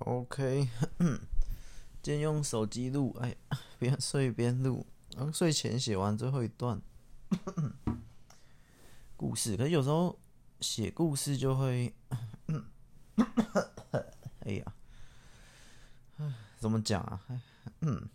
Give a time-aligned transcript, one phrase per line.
[0.00, 0.68] OK，
[2.02, 3.34] 今天用手机录，哎，
[3.78, 4.86] 边睡边录。
[5.16, 6.80] 然后睡前写完最后一段
[9.16, 10.16] 故事，可是有时候
[10.60, 11.92] 写故事就会，
[14.40, 14.72] 哎呀，
[16.58, 17.20] 怎么讲啊？
[17.80, 18.08] 嗯，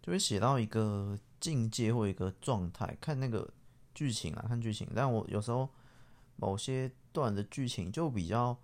[0.00, 3.52] 就会写到一个境界或一个状态，看那个
[3.94, 4.88] 剧情啊，看剧情。
[4.94, 5.68] 但我有时候
[6.36, 8.58] 某些段的剧情就比较。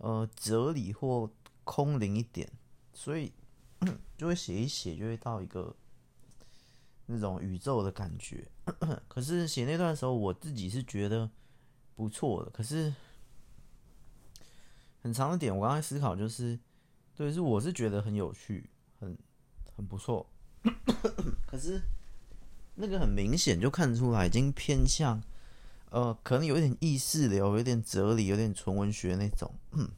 [0.00, 1.30] 呃，哲理或
[1.62, 2.50] 空灵一点，
[2.94, 3.30] 所以
[4.16, 5.76] 就会写一写，就会到一个
[7.04, 8.48] 那种宇宙的感觉。
[9.08, 11.30] 可是写那段时候，我自己是觉得
[11.94, 12.50] 不错的。
[12.50, 12.94] 可是
[15.02, 16.58] 很长的点，我刚才思考就是，
[17.14, 19.16] 对，是我是觉得很有趣，很
[19.76, 20.26] 很不错。
[21.46, 21.82] 可是
[22.74, 25.22] 那个很明显就看出来，已经偏向。
[25.90, 29.52] 呃，可能有点意识流，有点哲理，有点纯文学那种。
[29.72, 29.90] 嗯，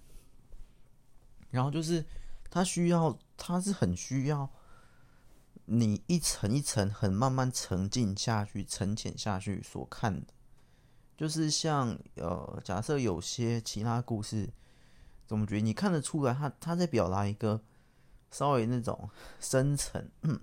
[1.51, 2.05] 然后就是
[2.51, 4.49] 他需要，他是很需要
[5.67, 10.33] 你一层一层很慢慢沉浸下去、沉潜下去所看的。
[11.15, 14.51] 就是像呃，假设有些其他故事，
[15.27, 17.61] 怎么觉得你看得出来他，他在表达一个
[18.31, 20.41] 稍微那种深层，嗯，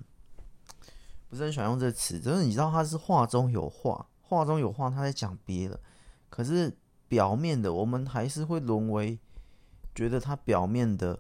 [1.28, 4.08] 不是很喜欢用这个词，就是你知道他是话中有话。
[4.30, 5.80] 话中有话，他在讲别的，
[6.30, 6.78] 可是
[7.08, 9.18] 表面的我们还是会沦为
[9.96, 11.20] 觉得他表面的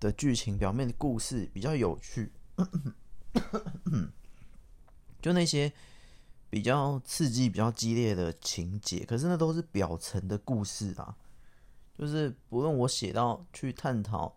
[0.00, 2.32] 的剧情、表面的故事比较有趣，
[5.20, 5.70] 就那些
[6.48, 11.14] 比较刺激、比较激烈的情节，可是那都是表层的故事啊。
[11.98, 14.34] 就是不论我写到去探讨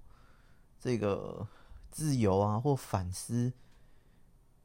[0.80, 1.48] 这个
[1.90, 3.54] 自由啊，或反思。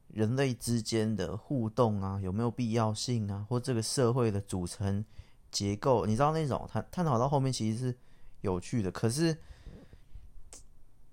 [0.07, 3.45] 人类之间的互动啊，有没有必要性啊？
[3.49, 5.03] 或这个社会的组成
[5.51, 7.97] 结构，你知道那种探探讨到后面其实是
[8.41, 8.91] 有趣的。
[8.91, 9.37] 可是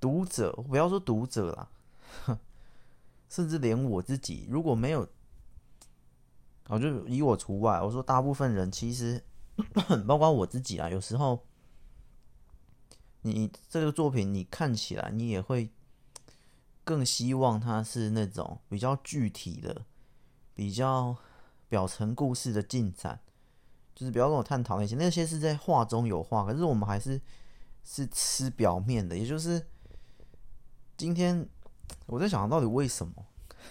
[0.01, 1.71] 读者，不要说读者啦，
[3.29, 5.09] 甚至连我自己，如果没有，
[6.69, 7.81] 我就以我除外。
[7.81, 9.25] 我说大部分人其实，
[10.07, 11.45] 包括我自己啊，有时候
[13.23, 15.71] 你这个作品你看起来，你也会。
[16.93, 19.87] 更希望它是那种比较具体的、
[20.55, 21.17] 比较
[21.67, 23.19] 表层故事的进展，
[23.95, 27.19] 就是不要跟我探讨那些，那些是在话中有话，可是我们还是
[27.83, 29.17] 是吃表面的。
[29.17, 29.67] 也就是
[30.99, 31.49] 今天
[32.05, 33.27] 我在想到底为什么，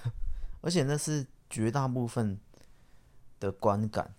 [0.61, 2.39] 而且那是绝大部分
[3.39, 4.15] 的观感。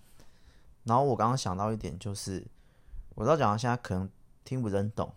[0.84, 2.46] 然后我刚刚想到一点，就是
[3.16, 4.08] 我知道讲到现在可能
[4.44, 5.12] 听不是很懂。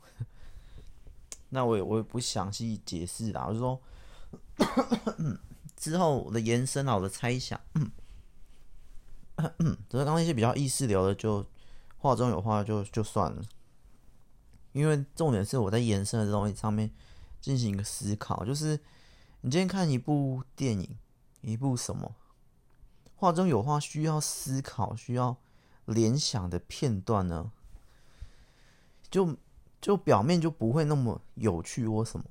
[1.56, 3.82] 那我也我也不详细解释啦，我就说
[5.76, 7.60] 之后我的延伸啊，我的猜想，
[9.38, 11.44] 只是刚刚那些比较意识流的，就
[11.98, 13.42] 话中有话就就算了，
[14.74, 16.92] 因为重点是我在延伸的这东西上面
[17.40, 18.78] 进行一个思考，就是
[19.42, 20.98] 你今天看一部电影，
[21.42, 22.16] 一部什么
[23.16, 25.38] 话中有话需要思考、需要
[25.86, 27.52] 联想的片段呢，
[29.10, 29.38] 就。
[29.86, 32.26] 就表面就不会那么有趣或什么，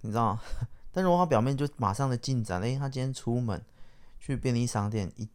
[0.00, 0.40] 你知道吗？
[0.90, 3.62] 但如果他表面就马上的进展，哎，他今天出门
[4.18, 5.28] 去便利商店一，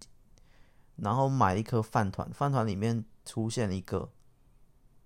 [0.95, 4.11] 然后买一颗饭团，饭团里面出现一个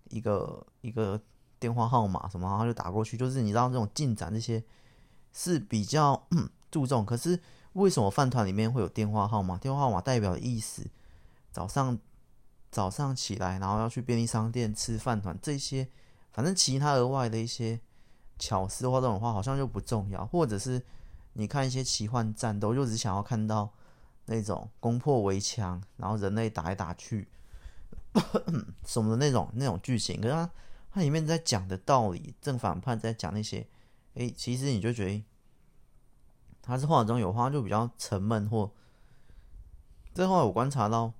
[0.07, 1.21] 一个一个
[1.59, 4.63] 电话号码什么，然后就打过去，就是你知道这种进展这些
[5.33, 6.29] 是比较
[6.71, 7.05] 注重。
[7.05, 7.37] 可是
[7.73, 9.57] 为什么饭团里面会有电话号码？
[9.57, 10.87] 电话号码代表的意思，
[11.51, 11.99] 早上
[12.71, 15.89] 早上起来，然后要去便利商店吃饭团这些。
[16.37, 17.79] 反正其他额外的一些
[18.37, 20.79] 巧思或这种话好像就不重要，或者是
[21.33, 23.73] 你看一些奇幻战斗，就只想要看到
[24.27, 27.27] 那种攻破围墙，然后人类打来打去
[28.85, 30.21] 什么的那种那种剧情。
[30.21, 30.47] 可是它
[30.91, 33.67] 它里面在讲的道理，正反派在讲那些，
[34.13, 35.25] 哎，其实你就觉得
[36.61, 38.47] 他是话中有话，就比较沉闷。
[38.47, 38.71] 或
[40.13, 41.11] 最后我观察到，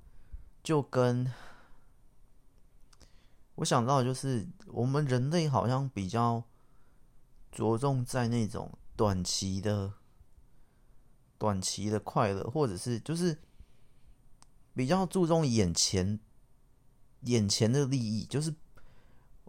[0.62, 1.34] 就跟。
[3.58, 6.44] 我想到就是，我们人类好像比较
[7.52, 9.94] 着重在那种短期的、
[11.40, 13.38] 短期的快乐，或者是就是
[14.74, 16.20] 比较注重眼前、
[17.22, 18.26] 眼前的利益。
[18.26, 18.54] 就是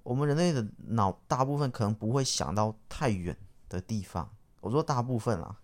[0.02, 3.36] 我们人类的脑大部分可能不会想到太远
[3.68, 4.34] 的地方。
[4.60, 5.60] 我说大部分啊，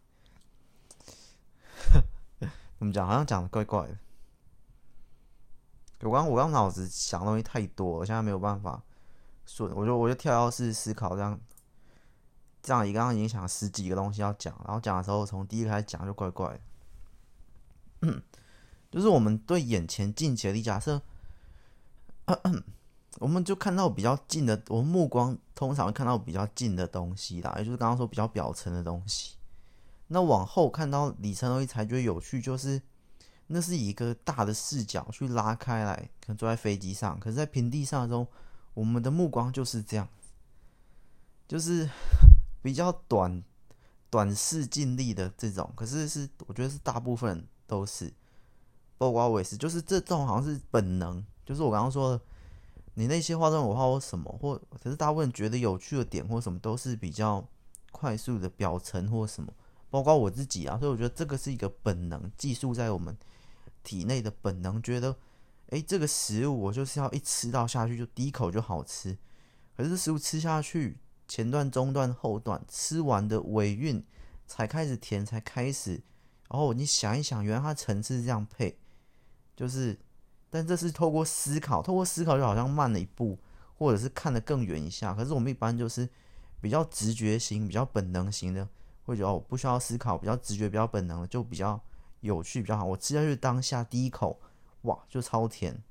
[2.79, 3.06] 怎么讲？
[3.06, 3.99] 好像讲的怪怪的。
[6.05, 8.83] 我刚我刚脑子想的东西太多，我现在没有办法
[9.47, 11.41] 顺，我就我就跳跃式思考这样，
[12.62, 16.61] 这样你刚刚已经想十几个东西要讲，然后讲的时候从第一个开始讲就怪怪
[18.01, 18.23] 的，
[18.91, 21.01] 就是我们对眼前近期的假设，
[23.19, 29.37] 我们就看到比较近的，我们目光通常会看到比较近的东西啦，也就是刚刚说比较表层的东西。
[30.09, 32.81] 那往后看到里层东西才觉得有趣，就是
[33.46, 38.26] 那是以一个大的视角去拉开来，可能坐在飞机上，可是在平地上的时候，
[38.75, 40.08] 我们的目光就是这样，
[41.46, 41.88] 就是
[42.62, 43.43] 比较短、
[44.11, 45.70] 短视近利的这种。
[45.76, 48.12] 可是是我觉得是大部分都是，
[48.99, 52.20] 包括我也是，就是这种好像是本能，就是我刚刚说的。
[52.96, 57.44] 你那些画中有画或什么，或可是大部分觉得有趣的点或什么，都是比较
[57.91, 59.52] 快速的表层或什么，
[59.91, 63.17] 包括我自己啊，所以我觉得这个是一个本能，寄宿在我们
[63.84, 65.16] 体内的本能，觉得，
[65.69, 69.16] 哎，这个食物我就是要一吃到下去就第一口就好吃，
[69.76, 70.98] 可是食物吃下去
[71.28, 74.04] 前段、中段、后段吃完的尾韵
[74.46, 76.02] 才开始甜，才开始，
[76.50, 78.76] 然后你想一想，原来它层次是这样配，
[79.54, 79.96] 就是。
[80.50, 83.36] 但这是透过思考，透过思考就好像慢了一步，
[83.76, 85.12] 或者是看得更远一下。
[85.12, 86.08] 可是我们一般就是
[86.60, 88.69] 比较直觉型、比较本能型的，
[89.02, 91.82] 会觉得我不需要思考，比较直觉、比较本能的就比较
[92.26, 92.85] 有趣、比较好。
[92.85, 94.41] 我吃下去当下第一口，
[94.82, 95.82] 哇，就超甜、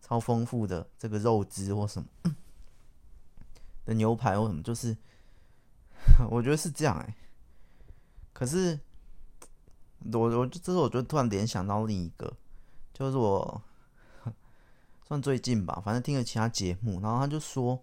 [0.00, 2.08] 超丰富的这个肉汁或什么
[3.84, 4.96] 的牛排或什么，就是
[6.30, 7.16] 我觉得是这样哎、
[8.32, 8.78] 可是
[10.12, 12.36] 我我这是我觉得突然联想到另一个，
[12.92, 13.62] 就是我。
[15.08, 17.82] 算最近吧，反正听了其他节目，然后他就说，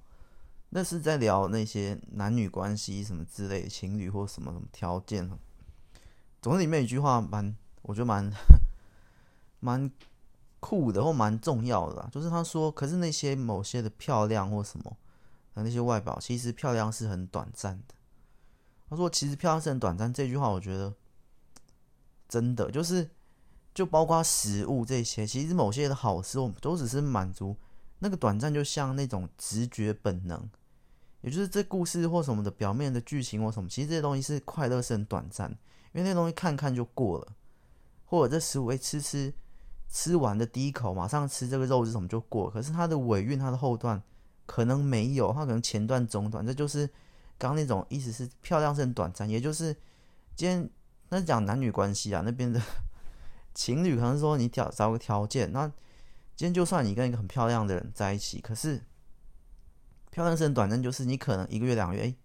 [0.70, 5.28] 那是在聊那些男女关系什么之类情侣或什么什么条件。
[6.40, 8.32] 总之里面有一句话蛮，我觉得蛮
[9.60, 9.92] 蛮
[10.60, 14.98] 酷的或蛮重要的啦，就是他说，可是那些某些的漂亮或什么，
[15.54, 17.96] 那些外表其实漂亮是很短暂的。
[18.90, 20.94] 他说，其实漂亮是很短暂，这句话我觉得
[22.28, 23.10] 真的就是。
[23.76, 27.54] 就包括食物这些，其实某些的好事，我们都只是满足
[28.00, 30.50] 那个短暂，就像那种直觉本能，
[31.20, 35.52] 也就是这故事或什么的表面的剧情或什么，其实这些东西是快乐是很短暂，
[35.92, 37.28] 因为那东西看看就过了，
[38.06, 39.34] 或者这食物诶吃吃
[39.90, 44.02] 吃完的第一口，马上吃这个肉是什么就过，可是它的尾韵、它的后段
[44.46, 46.90] 可能没有，它可能前段、中段，这就是
[47.38, 49.74] 刚那种意思是漂亮是很短暂，也就是
[50.36, 50.70] 今天
[51.10, 52.62] 那讲男女关系啊那边的。
[53.56, 55.66] 情侣可能说你找找个条件，那
[56.36, 58.84] 今天就算你跟一个很漂亮的人在一起，可是
[60.12, 62.16] 漂亮是很短暂，就是你可能一个月两个月，哎，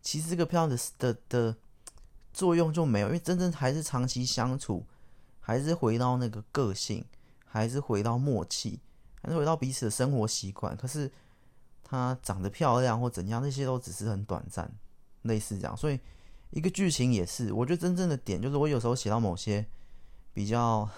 [0.00, 1.56] 其实这个漂亮的的的
[2.32, 4.86] 作用就没有，因为真正还是长期相处，
[5.50, 7.04] 还是回到那个个性，
[7.44, 8.78] 还是回到默契，
[9.22, 10.76] 还是回到彼此的生活习惯。
[10.76, 11.10] 可是
[11.82, 14.70] 她长得漂亮或怎样，那些都只是很短暂，
[15.22, 15.76] 类似这样。
[15.76, 15.98] 所以
[16.50, 19.66] 一个剧情也是，我觉得真正的点就是我有时候写到某些。
[20.32, 20.88] 比较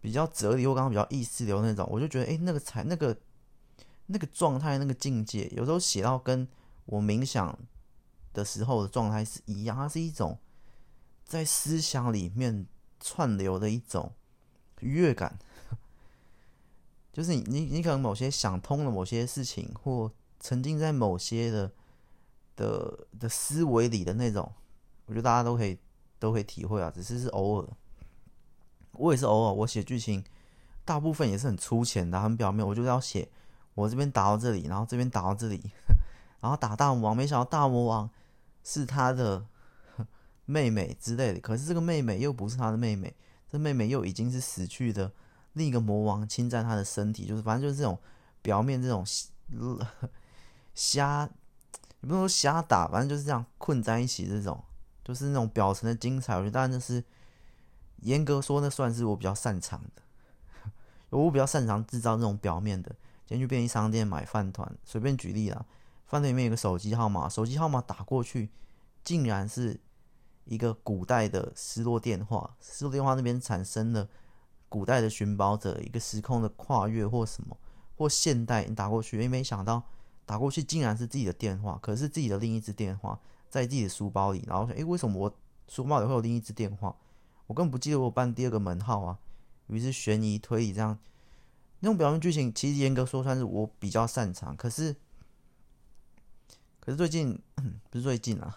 [0.00, 3.16] 比较哲理或刚刚比较意识流那种，我就觉得哎、那个才那个
[4.06, 6.46] 那个状态那个境界，有时候写到跟
[6.86, 7.56] 我冥想
[8.32, 10.36] 的时候的状态是一样，它是一种
[11.24, 12.66] 在思想里面
[13.00, 14.12] 串流的一种
[14.80, 15.38] 愉悦感，
[17.12, 21.72] 就是你你你可能某些想通了某些事情，或沉浸在某些的
[22.54, 24.52] 的的思维里的那种，
[25.06, 25.78] 我觉得大家都可以。
[26.20, 27.68] 都可以体会啊，只是是偶尔。
[28.92, 30.22] 我也是偶尔，我写剧情，
[30.84, 32.66] 大部分也是很粗浅的，很表面。
[32.66, 33.26] 我就要写，
[33.72, 35.70] 我这边打到这里，然后这边打到这里，
[36.42, 38.10] 然后打大魔王，没想到大魔王
[38.62, 39.46] 是他的
[40.50, 41.40] 妹妹之类的。
[41.40, 43.14] 可是这个妹妹又不是他的妹妹，
[43.50, 45.12] 这妹妹又已经是死去的
[45.52, 47.98] 另一个魔王侵占他的身体，就是反正就是这种
[48.42, 49.04] 表面这种
[50.74, 51.28] 瞎，
[52.00, 54.62] 也不能说瞎打，反正就是这样困在一起这种。
[55.02, 57.02] 就是那种表层的精彩，我觉得当然那是
[58.02, 60.70] 严格说，那算是我比较擅长的。
[61.10, 62.90] 我比较擅长制造这种表面的。
[63.26, 65.64] 今天去便利商店买饭团，随便举例啦，
[66.06, 68.50] 饭店里面有个手机号码，手机号码打过去，
[69.02, 69.80] 竟然是
[70.50, 74.08] 一个古代的失落电话，失落电话那边产生了
[74.68, 77.56] 古代的寻宝者，一个时空的跨越或什么，
[77.96, 79.82] 或现代你打过去，诶，没想到
[80.26, 83.18] 打过去竟然是自己的电话，可是自己的另一只电话。
[83.48, 86.94] 在自己的书包里，然后说：“诶，为什么我书包里会有另一只电话？
[87.48, 89.18] 我根本不记得我办第二个门号啊！”
[89.66, 90.96] 于是悬疑推理这样
[91.80, 94.56] 那种表面剧情，其实严格说算是我比较擅长。
[94.56, 94.94] 可是，
[96.78, 97.36] 可是最近
[97.90, 98.56] 不是最近啊，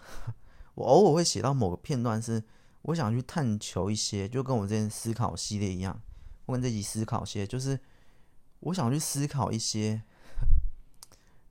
[0.74, 2.42] 我偶尔会写到某个片段，是
[2.82, 6.00] 我想去探求一些，就跟我之前思考系列一样，
[6.46, 7.78] 我跟这集思考些，就是
[8.60, 10.02] 我想去思考一些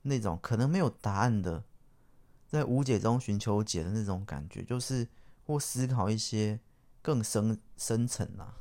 [0.02, 1.64] 那种可能没有答案的。
[2.46, 5.08] 在无解中寻求解的那种感觉，就是
[5.44, 6.60] 或思考一些
[7.02, 8.54] 更深深层啊。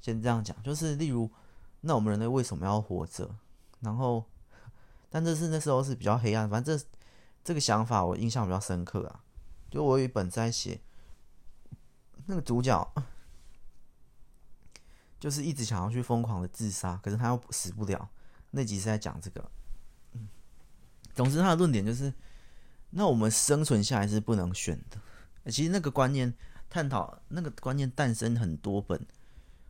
[0.00, 1.30] 先这样讲，就是例如，
[1.82, 3.36] 那我们人类为什么要活着？
[3.78, 4.24] 然后，
[5.08, 6.84] 但这是那时候是比较黑暗，反正这
[7.44, 9.22] 这个想法我印象比较深刻啊。
[9.70, 10.80] 就我有一本在写，
[12.26, 12.94] 那个主角
[15.18, 18.10] 就是一直想要去疯狂的自杀，可是他又死不了。
[18.50, 19.50] 那集是在讲这个。
[21.14, 22.12] 总之他的论点就是，
[22.90, 25.50] 那我们生存下来是不能选的。
[25.50, 26.34] 其实那个观念
[26.68, 29.06] 探讨，那个观念诞生很多本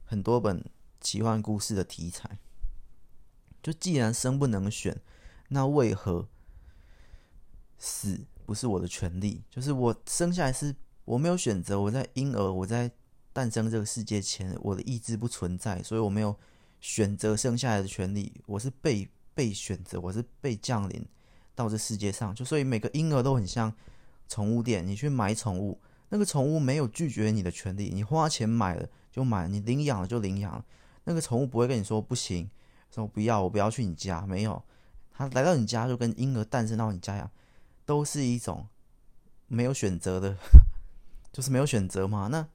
[0.05, 0.65] 很多本
[1.01, 2.39] 奇幻故事的题材。
[3.63, 5.01] 就既然生不能选，
[5.49, 6.29] 那为何
[7.79, 9.43] 死不是我的权利？
[9.51, 10.75] 就是我生下来是
[11.05, 12.91] 我没有选择，我在婴儿我在
[13.33, 16.35] 诞生这个世界前，我的意志不存在，所以我没有
[16.81, 18.33] 选择生下来的权利。
[18.47, 21.05] 我是被被选择，我是被降临
[21.55, 22.35] 到这世界上。
[22.35, 23.71] 就所以每个婴儿都很像
[24.29, 30.65] 宠物店，你去买宠物，那个宠物没有拒绝你的权利，你花钱买了就买，你领养了就领养，
[31.05, 32.49] 那个宠物不会跟你说不行。
[32.89, 34.25] 说不要，我不要去你家。
[34.27, 34.63] 没有，
[35.13, 37.31] 他来到你家就跟婴儿诞生到你家一样，
[37.87, 38.69] 都是一种
[39.47, 40.37] 没有选择的，
[41.33, 42.29] 就是没有选择嘛。
[42.31, 42.47] 那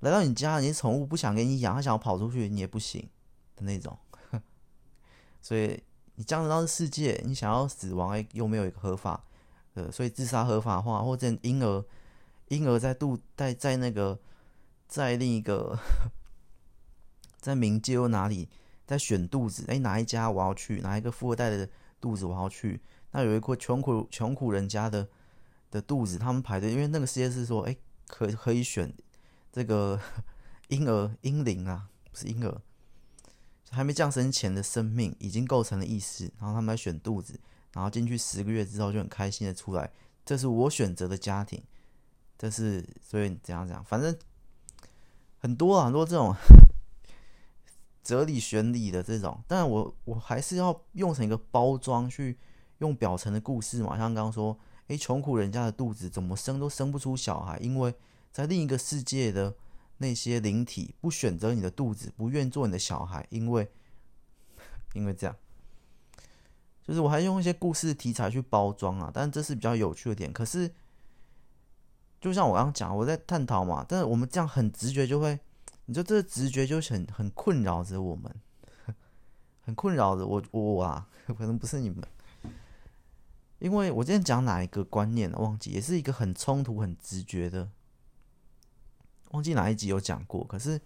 [0.00, 3.06] 来到你家，你宠物不想给你养，他想要跑出去，你也不行
[3.56, 3.98] 的那种。
[5.42, 5.82] 所以
[6.14, 9.24] 你降生到这世界，你想要死亡哎，又没有一个合法
[9.74, 11.84] 呃，所以自杀合法化，或者婴儿
[12.48, 14.18] 婴儿在肚在在那个
[14.86, 15.78] 在另一个
[17.40, 18.48] 在冥界又哪里？
[18.86, 20.80] 在选肚子，哎，哪一家我要去？
[20.80, 21.68] 哪一个富二代的
[22.00, 22.80] 肚子我要去？
[23.12, 25.08] 那有一个穷苦穷苦人家的
[25.70, 28.92] 的肚子，他们排队，因为那个世界是说，哎，可可以选
[29.52, 30.00] 这个
[30.68, 32.60] 婴儿婴灵啊，不是婴儿，
[33.70, 37.38] 还没降生前的生命已经构成了意识，然后他们来选肚子，
[37.72, 39.90] 然后进去十个月之后就很开心的出来，
[40.24, 41.62] 这是我选择的家庭，
[42.36, 44.16] 这是所以怎样讲，反正
[45.38, 46.34] 很多啊，很多这种。
[48.00, 52.38] 哲理玄理的这种，但我我还是要用成一个包装去
[52.78, 54.58] 用表层的故事嘛，像刚刚说，
[54.88, 57.94] 诶，穷苦人家的肚子怎么生都生不出小孩，因为
[58.32, 59.54] 在另一个世界的
[59.98, 63.70] 那些灵体不选择你的肚子，不愿做你的小孩，因为
[64.94, 65.36] 因为这样，
[66.82, 70.32] 就是我还用一些故事题材去包装啊，但这是比较有趣的点。
[70.32, 70.72] 可是
[72.20, 75.38] 就像我刚刚讲，我在探讨嘛，但是我们这样很直觉就会。
[75.90, 78.34] 你说这个直觉就很很困扰着我们，
[79.64, 82.02] 很困扰着我我啊， 可能不是你们，
[83.58, 87.70] 因为我今天讲哪一个观念忘记，也是一个很冲突、很直觉的，
[89.30, 90.44] 忘记哪一集有讲过。
[90.44, 90.80] 可是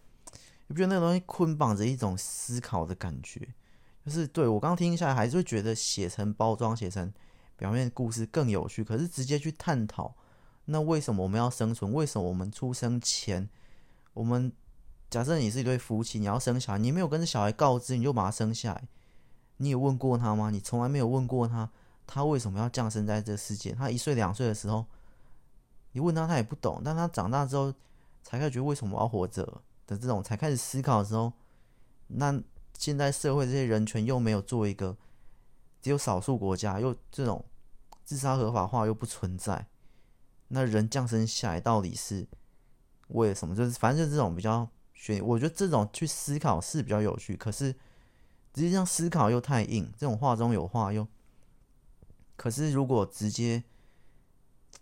[0.66, 3.48] 你不觉得那个东西捆绑着一种思考的感觉？
[4.04, 7.12] 就是对我刚刚听下来，还是会觉得写成包装、写成
[7.56, 8.82] 表面故事更有趣。
[8.82, 10.14] 可是直接去探讨，
[10.64, 11.92] 那为什么我们要生存？
[11.92, 13.48] 为什么我们出生前
[14.14, 14.52] 我们？
[15.10, 18.88] 假设你是一对夫妻，你要生小孩，你没有跟着小孩告知，你就把他生下来，
[19.58, 20.48] 你有问过他吗？
[20.48, 21.70] 你从来没有问过他，
[22.06, 23.72] 他为什么要降生在这世界？
[23.72, 24.84] 他一岁两岁的时候，
[25.92, 26.82] 你问他，他也不懂。
[26.84, 27.72] 但他长大之后，
[28.22, 29.44] 才开始觉得为什么我要活着
[29.86, 31.32] 的这种，才开始思考的时候，
[32.08, 32.42] 那
[32.76, 34.96] 现在社会这些人权又没有做一个，
[35.80, 37.44] 只有少数国家又这种
[38.04, 39.68] 自杀合法化又不存在，
[40.48, 42.26] 那人降生下来到底是
[43.08, 43.54] 为了什么？
[43.54, 45.24] 就是反正就这种比较悬。
[45.24, 47.72] 我觉得这种去思考是比较有趣，可是
[48.52, 49.92] 直接这样思考又太硬。
[49.96, 51.06] 这种话中有话又，
[52.36, 53.62] 可是如果直接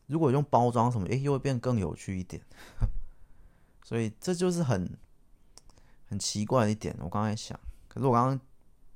[0.07, 2.43] 如果用包装什么，诶，又会变更有趣一点。
[3.85, 4.97] 所以这就是很
[6.07, 6.97] 很奇怪的一点。
[7.01, 8.41] 我刚才想，可是我刚刚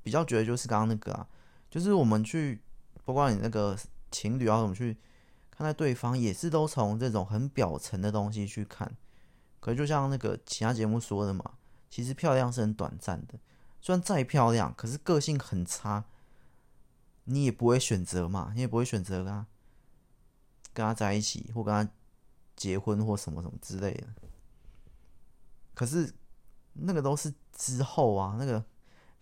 [0.02, 1.26] 比较觉得就是刚刚那个啊，
[1.70, 2.60] 就是我们去，
[3.04, 3.76] 包括你那个
[4.10, 4.96] 情侣要怎么去
[5.50, 8.96] 看待对方，也是都从这种很表层的东西去看。
[9.60, 11.52] 可是就像那个其他节目说的嘛，
[11.88, 13.34] 其实漂亮是很短暂的。
[13.80, 16.04] 虽然再漂亮，可是个性很差，
[17.24, 19.46] 你也不会选择嘛，你也不会选择跟他
[20.72, 21.92] 跟他在一起，或跟他
[22.56, 24.06] 结婚或什么什么之类的。
[25.74, 26.14] 可是
[26.72, 28.64] 那个都是之后啊，那个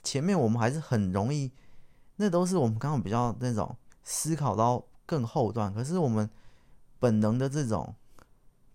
[0.02, 1.50] 前面我们还是很容易，
[2.16, 5.72] 那都是我们刚刚比较那种思考到更后段。
[5.72, 6.28] 可是我们
[6.98, 7.94] 本能的这种。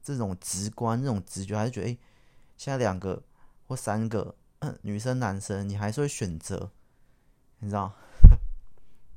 [0.03, 1.97] 这种直观、这种直觉，还是觉得，哎，
[2.55, 3.21] 现在两个
[3.67, 4.33] 或三个
[4.83, 6.71] 女生、男生，你还是会选择，
[7.59, 7.91] 你知道？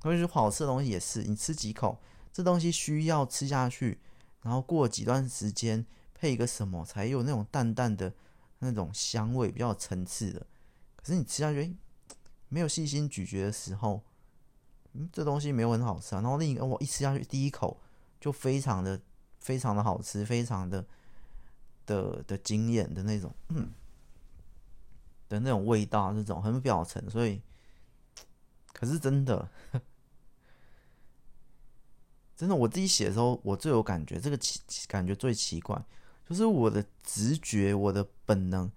[0.02, 1.99] 所以说，好吃的东西也是，你吃几口，
[2.33, 3.99] 这东西需要吃下去，
[4.42, 8.12] 然后过几段时间配一个什么，才有那种淡淡的
[8.61, 10.47] 那种香味，比较有层次的。
[10.97, 11.75] 可是你吃下去，哎，
[12.49, 14.02] 没有细心咀嚼的时候，
[14.92, 16.21] 嗯，这东西没有很好吃啊。
[16.21, 17.80] 然后另一个，我一吃下去，第一口
[18.21, 19.00] 就非常的。
[19.42, 20.85] 非常的好吃，非常的
[21.87, 23.71] 的的惊艳的那种，嗯，
[25.30, 27.40] 的那种味道，这种很表层，所以
[28.75, 29.50] 可是真的，
[32.40, 35.85] 真的，我自己写的时候，我最有感觉，这个奇感觉最奇怪，
[36.26, 38.73] 就是我的直觉，我的本能，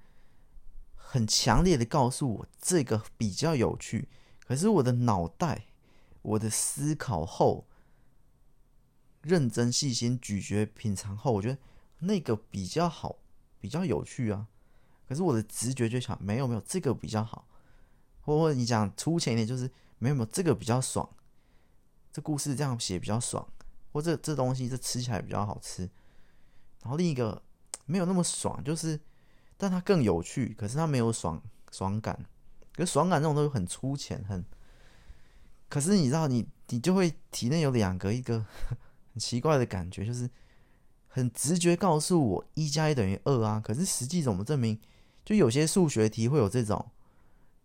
[0.95, 4.09] 很强烈的告诉我这个比较有趣。
[4.45, 5.67] 可是我的脑袋，
[6.23, 7.65] 我的思考后，
[9.21, 11.57] 认真细心咀嚼品尝后，我觉得
[11.99, 13.19] 那个比较好，
[13.61, 14.49] 比较有趣啊。
[15.07, 17.47] 可是我的直觉就想，没有没有，这个比较好。
[18.23, 21.09] 或者你讲粗浅一点，就是没有没有，这个比较爽。
[22.13, 23.45] 这故事这样写比较爽，
[23.91, 25.81] 或者这东西这吃起来比较好吃。
[26.83, 27.41] 然后另一个
[27.85, 28.97] 没有那么爽，就是
[29.57, 31.41] 但它更有趣，可是它没有爽
[31.71, 32.23] 爽感。
[32.75, 34.45] 可是爽感这种东西很粗浅，很。
[35.67, 38.45] 可是你知道你，你你就会体内有两个一个
[39.11, 40.29] 很奇怪的感觉，就是
[41.07, 43.59] 很直觉告诉我一加一等于二啊。
[43.59, 44.79] 可是实际怎么证明？
[45.25, 46.85] 就有些数学题会有这种。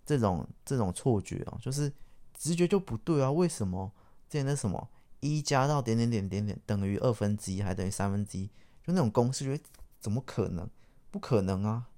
[0.07, 1.93] 这种这种错觉哦，就是
[2.33, 3.31] 直觉就不对啊？
[3.31, 3.93] 为什么
[4.29, 4.89] 这那什么
[5.21, 8.47] 一加到点点点点点等于二分之一，还等于三分之一？
[8.83, 9.65] 就那种公式，觉得
[10.01, 10.69] 怎么可能？
[11.11, 11.89] 不可能啊！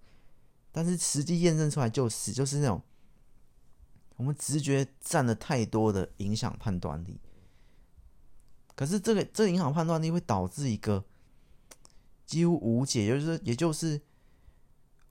[0.73, 2.81] 但是实际验证出来就是，就是那种
[4.17, 7.19] 我们直觉占了太多的影响判断力。
[8.75, 11.05] 可是这个这个影响判断力会导致一个
[12.25, 14.01] 几乎无解，就是也就是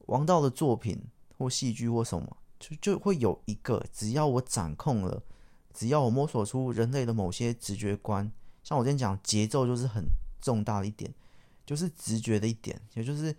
[0.08, 1.04] 王道的作品
[1.38, 2.38] 或戏剧或什么。
[2.60, 5.24] 就就会有一个，只要我掌控了，
[5.80, 8.30] 只要我摸索出人类的某些直觉观，
[8.64, 10.04] 像我之前讲节奏就是很
[10.42, 11.14] 重大的一点，
[11.66, 13.34] 就是直觉的一点，也就是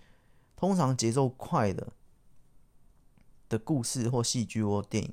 [0.57, 1.93] 通常节奏快的
[3.51, 5.13] 的故事或戏剧或电影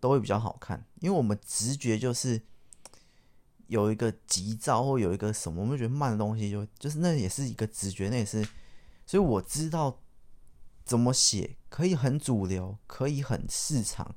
[0.00, 2.40] 都会比较好看，因为我们直觉就是
[3.66, 8.42] 有一个急躁或有一个什么，我们觉得慢的东西就就是那也是一个直觉，那也是，
[9.04, 10.00] 所以我知道。
[10.86, 14.14] 怎么写可以很主流，可以很市场，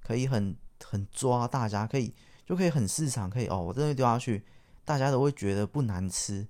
[0.00, 2.12] 可以很很抓大家，可以
[2.44, 4.42] 就可以很市场，可以哦，我真的丢下去，
[4.84, 6.46] 大家都会觉得不难吃，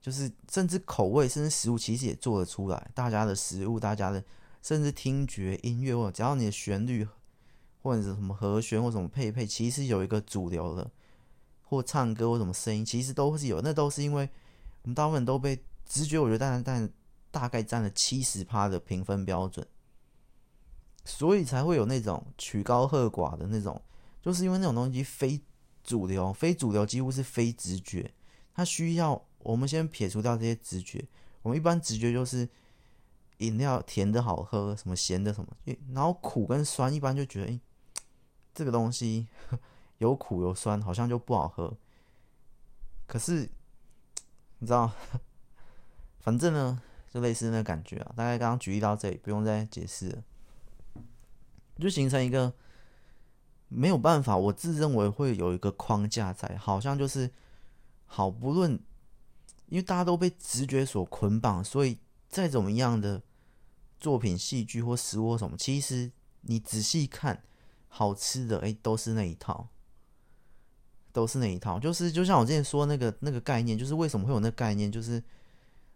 [0.00, 2.90] 就是甚至口味，甚至食物其实也做得出来。
[2.94, 4.22] 大家的食物，大家的
[4.62, 7.06] 甚至听觉音乐，或者只要你的旋律，
[7.82, 10.90] 或者是什么和弦或什么配配，其实有一个主流的，
[11.62, 14.28] 或唱歌或什么声音，其实都是有，那都是因为
[14.82, 16.90] 我们大部分都被直觉，我觉得但但。
[17.32, 19.64] 大概占了七十趴的评分标准，
[21.04, 23.80] 所以才会有那种曲高和寡的那种，
[24.20, 25.40] 就是因为那种东西非
[25.82, 28.12] 主流，非主流几乎是非直觉，
[28.54, 31.04] 它需要我们先撇除掉这些直觉，
[31.42, 32.48] 我们一般直觉就是
[33.38, 37.60] 饮料甜的好喝，什么咸的什么，然后苦跟酸一般就觉得，哎，
[38.54, 39.26] 这个东西
[39.98, 41.76] 有苦有酸，好像就不好喝。
[43.06, 43.50] 可是
[44.58, 44.92] 你知道，
[46.20, 46.82] 反正呢。
[47.12, 50.22] 就类似那感觉啊，大概刚刚举例到这里，不用再解释了，
[51.80, 52.52] 就形成一个
[53.68, 57.30] 没有办法，我自认为会有一个框架在，好像就是
[58.04, 58.78] 好不论，
[59.66, 63.22] 因为大家都被直觉所捆绑，所以再怎么样的
[63.98, 66.12] 作品、戏剧或食物或什么，其实
[66.42, 67.42] 你仔细看，
[67.88, 69.68] 好吃的哎，都是那一套，
[71.12, 75.22] 都是那一套，就是就像我之前说那个那个概念，就是为什么会有那概念，就是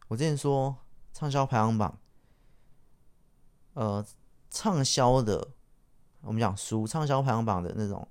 [0.09, 0.77] 我之前说。
[1.17, 1.97] 畅销排行榜，
[3.75, 4.05] 呃，
[4.51, 5.53] 畅销的，
[6.25, 8.09] 我们讲书，畅销排行榜的那种，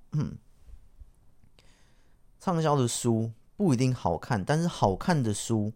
[2.38, 5.72] 畅销的书不一定好看，但是好看的书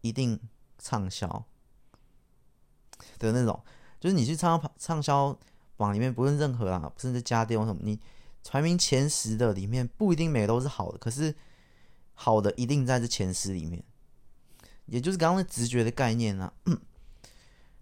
[0.00, 0.38] 一定
[0.78, 1.44] 畅销
[3.18, 3.62] 的那种。
[3.98, 5.38] 就是你去畅销畅销
[5.76, 8.00] 榜里面，不论任何啊，甚至家电或什么，你
[8.42, 11.34] 排名前十的里面不一定每个都是好的，可是
[12.14, 13.82] 好的一定在这前十里面。
[14.86, 16.52] 也就是刚刚的直觉的概念啊，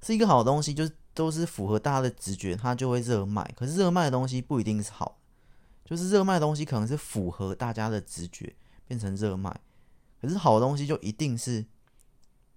[0.03, 3.43] 是一个好东西，就是都是符合大家的直觉，它就会热卖。
[3.57, 5.19] 可是热卖的东西不一定是好，
[5.85, 8.55] 就是热卖的东西可能是符合大家的直觉
[8.87, 9.53] 变成热卖，
[10.23, 11.67] 可是好东西就一定是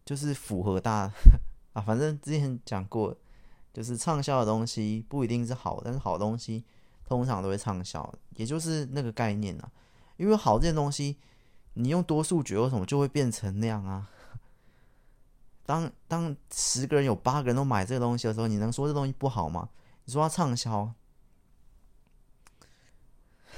[0.05, 1.11] 就是符合大
[1.73, 1.81] 啊。
[1.81, 3.17] 反正之前讲过，
[3.73, 6.63] 就是畅销的东西不一定是好，但是好东西
[7.03, 9.71] 通常都会畅销，也就是那个概念啊。
[10.17, 11.17] 因为好这件东西，
[11.73, 14.07] 你用多数决为什么就会变成那样啊？
[15.71, 19.69] 当当十个人有八个人都买这个东西的时候，你能说这东西不好吗？
[20.03, 20.93] 你说它畅销？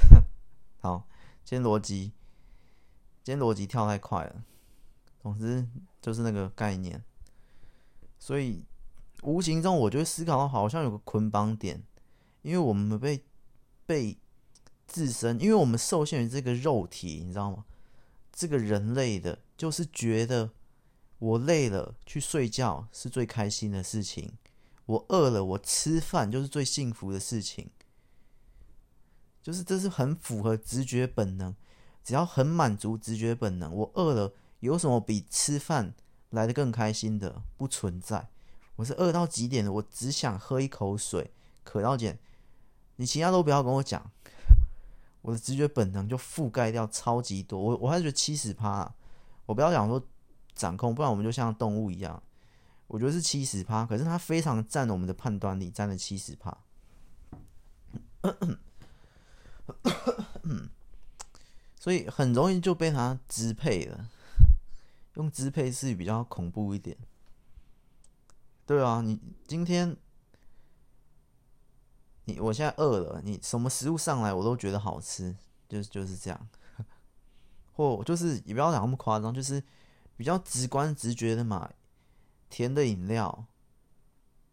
[0.80, 1.08] 好，
[1.44, 2.14] 今天逻辑，
[3.24, 4.44] 今天逻辑跳太快了。
[5.24, 5.68] 总之
[6.04, 7.04] 就是那个概念，
[8.20, 8.64] 所以
[9.24, 11.84] 无形中我就会思考到，好像有个捆绑点，
[12.44, 13.26] 因为我们被
[13.88, 14.16] 被
[14.86, 17.66] 自身，因为我们受限于这个肉体，你知道吗？
[18.32, 20.52] 这个人类的，就是觉得。
[21.24, 24.34] 我累了，去睡觉是最开心的事情。
[24.86, 27.70] 我饿了，我吃饭就是最幸福的事情。
[29.42, 31.56] 就是这是很符合直觉本能，
[32.04, 35.96] 只要很满足直觉本能，我饿了，有什么比吃饭
[36.32, 37.44] 来得更开心的？
[37.56, 38.28] 不存在。
[38.76, 41.32] 我是饿到极点的，我只想喝一口水，
[41.64, 42.20] 渴到点，
[42.98, 44.12] 你其他都不要跟我讲，
[45.22, 47.58] 我的直觉本能就覆盖掉超级多。
[47.58, 48.94] 我我还是觉得七十趴，
[49.46, 50.06] 我不要讲说
[50.56, 52.22] 掌控，不然我们就像动物一样。
[52.88, 56.56] 我觉得是七十趴，可是它非常占我们的判断力，占了七十趴，
[61.80, 64.10] 所以很容易就被它支配了。
[65.16, 66.98] 用支配是比较恐怖一点。
[68.66, 69.96] 对啊，你今天
[72.26, 75.36] 你我现在饿了，你什么食物上来我都觉得好吃，
[75.68, 76.48] 就是就是这样，
[77.74, 79.64] 或就是也不要讲那么夸张，就是
[80.24, 81.70] 比较直观直觉的嘛。
[82.50, 83.46] 甜的饮料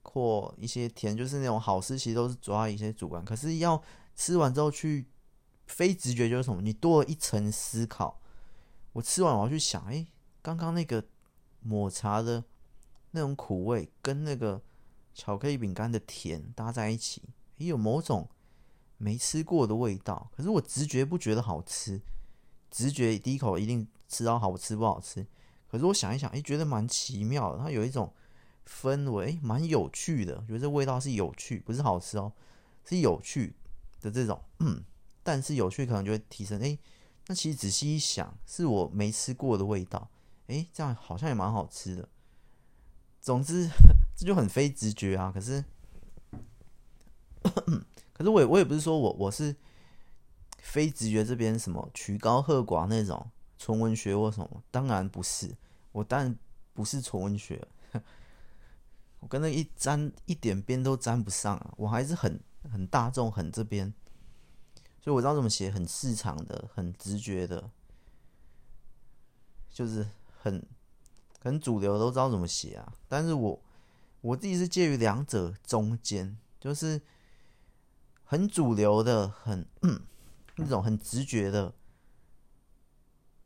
[0.03, 3.25] 或一些甜，就是那种好吃，其实都是主要一些主观。
[3.25, 3.81] 可是要
[4.17, 5.07] 吃完之后去
[5.69, 6.61] 非直觉就是什么？
[6.61, 8.21] 你多了一层思考。
[8.95, 10.09] 我吃完我要去想，哎，
[10.43, 11.05] 刚刚那个
[11.61, 12.43] 抹茶的。
[13.13, 14.63] 那种苦味跟那个
[15.15, 17.23] 巧克力饼干的甜搭在一起，
[17.57, 18.29] 也有某种
[18.99, 20.31] 没吃过的味道。
[20.37, 22.01] 可是我直觉不觉得好吃，
[22.71, 25.27] 直觉第一口一定吃到好吃不好吃。
[25.71, 27.63] 可是我想一想，哎，觉得蛮奇妙的。
[27.63, 28.13] 它有一种
[28.67, 30.45] 氛围，蛮有趣的。
[30.49, 32.33] 觉得这味道是有趣，不是好吃哦，
[32.85, 33.55] 是有趣
[34.01, 34.43] 的这种。
[34.59, 34.83] 嗯，
[35.23, 36.61] 但是有趣可能就会提升。
[36.61, 36.77] 哎，
[37.29, 40.11] 那其实仔细一想，是我没吃过的味道。
[40.49, 42.09] 哎，这样好像也蛮好吃的。
[43.21, 43.71] 总之，
[44.17, 45.31] 这就很非直觉啊。
[45.33, 45.65] 可是，
[48.13, 49.55] 可是我也我也不是说我我是
[50.59, 55.55] 非直觉这边什么曲高和寡那种纯文学或什么，当然不是。
[55.93, 56.39] 我当然
[56.73, 57.63] 不是纯文学，
[59.21, 61.75] 我跟那一沾一点边都沾不上啊。
[61.77, 62.41] 我还是很
[62.73, 63.93] 很大众，很这边，
[65.01, 67.71] 所以我知道怎么写，很市场的，很直觉的，
[69.71, 70.09] 就是
[70.41, 70.67] 很。
[71.43, 73.59] 很主流都知道怎么写啊，但是我
[74.21, 77.01] 我自己是介于两者中间，就是
[78.25, 79.67] 很主流的，很
[80.57, 81.73] 那种很直觉的，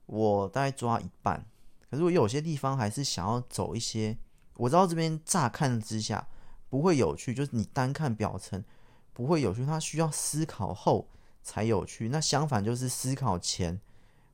[0.07, 1.47] 我大概抓一半。
[1.91, 4.19] 可是我有些地方还是想要走一些，
[4.55, 6.27] 我知道这边乍看之下
[6.69, 8.65] 不会有趣，就是你单看表层
[9.13, 11.09] 不会有趣，它需要思考后
[11.43, 12.09] 才有趣。
[12.09, 13.81] 那相反就是思考前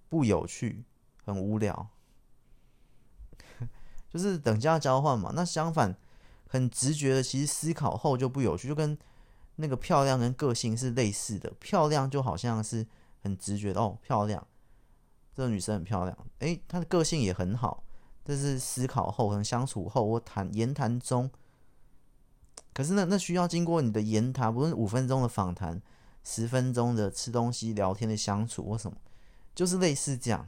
[0.09, 0.85] 不有趣，
[1.24, 1.88] 很无聊。
[4.09, 5.33] 就是等价交换嘛。
[5.37, 5.94] 那相反，
[6.48, 8.98] 很直觉的，其实思考后就不有趣，就跟
[9.56, 11.52] 那个漂亮跟个性是类似的。
[11.61, 12.87] 漂亮就好像是
[13.22, 14.46] 很直觉的哦，漂亮，
[15.40, 17.83] 这个女生很漂亮，诶，她的个性也很好。
[18.22, 21.31] 但是思考后，可能相处后或谈言谈中。
[22.74, 25.81] 可是那那需要经过你的言谈，不是五分钟的访谈，
[26.22, 28.98] 十分钟的吃东西聊天的相处或什么，
[29.55, 30.46] 就是类似这样。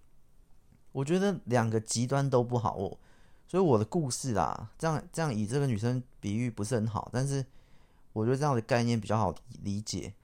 [0.92, 2.96] 我觉得两个极端都不好哦，
[3.46, 7.44] 所以我的故事啦，这样这样以这个女生比喻不是很好，但是
[8.14, 10.14] 我觉得这样的概念比较好理解。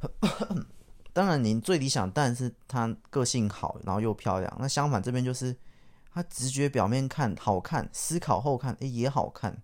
[1.14, 4.56] 当然，您最理想当然是她个性好，然后又漂亮。
[4.60, 5.56] 那相反这边就是
[6.12, 9.62] 她直觉表面看好看，思考后看，诶也好看。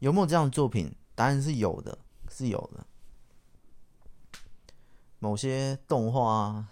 [0.00, 0.92] 有没有这样的作品？
[1.14, 1.96] 答案是有的，
[2.28, 2.84] 是有的。
[5.20, 6.68] 某些动画啊。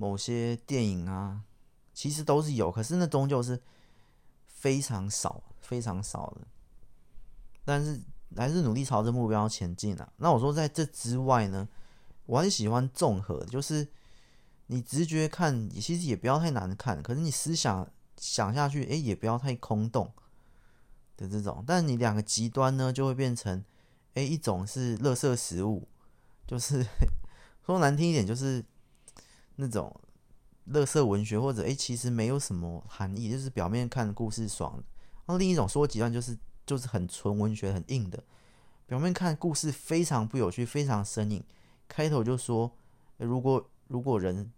[0.00, 1.42] 某些电影啊，
[1.92, 3.60] 其实都是有，可是那终究是
[4.46, 6.46] 非常少、非常少的。
[7.64, 8.00] 但是
[8.36, 10.12] 还是努力朝着目标前进啊。
[10.16, 11.68] 那我说在这之外呢，
[12.26, 13.86] 我很喜欢综合，就是
[14.66, 20.12] 你直觉看，其实也不要太难看，可是你思想想下去，哎，也不要太空洞
[21.16, 21.64] 的这种。
[21.66, 23.64] 但你两个极端呢，就会变成，
[24.14, 25.88] 哎，一种是垃圾食物，
[26.46, 26.86] 就是
[27.64, 28.64] 说难听一点，就是。
[29.60, 29.92] 那种
[30.70, 34.80] 垃圾文学，或者诶，其实没有什么含义，就是表面看故事爽。
[35.26, 36.38] 那另一种说极端，就是
[36.68, 38.22] 就是很纯文学，很硬的。
[38.86, 41.42] 表面看故事非常不有趣，非常生硬。
[41.88, 42.70] 开头就说，
[43.16, 44.52] 如果如果人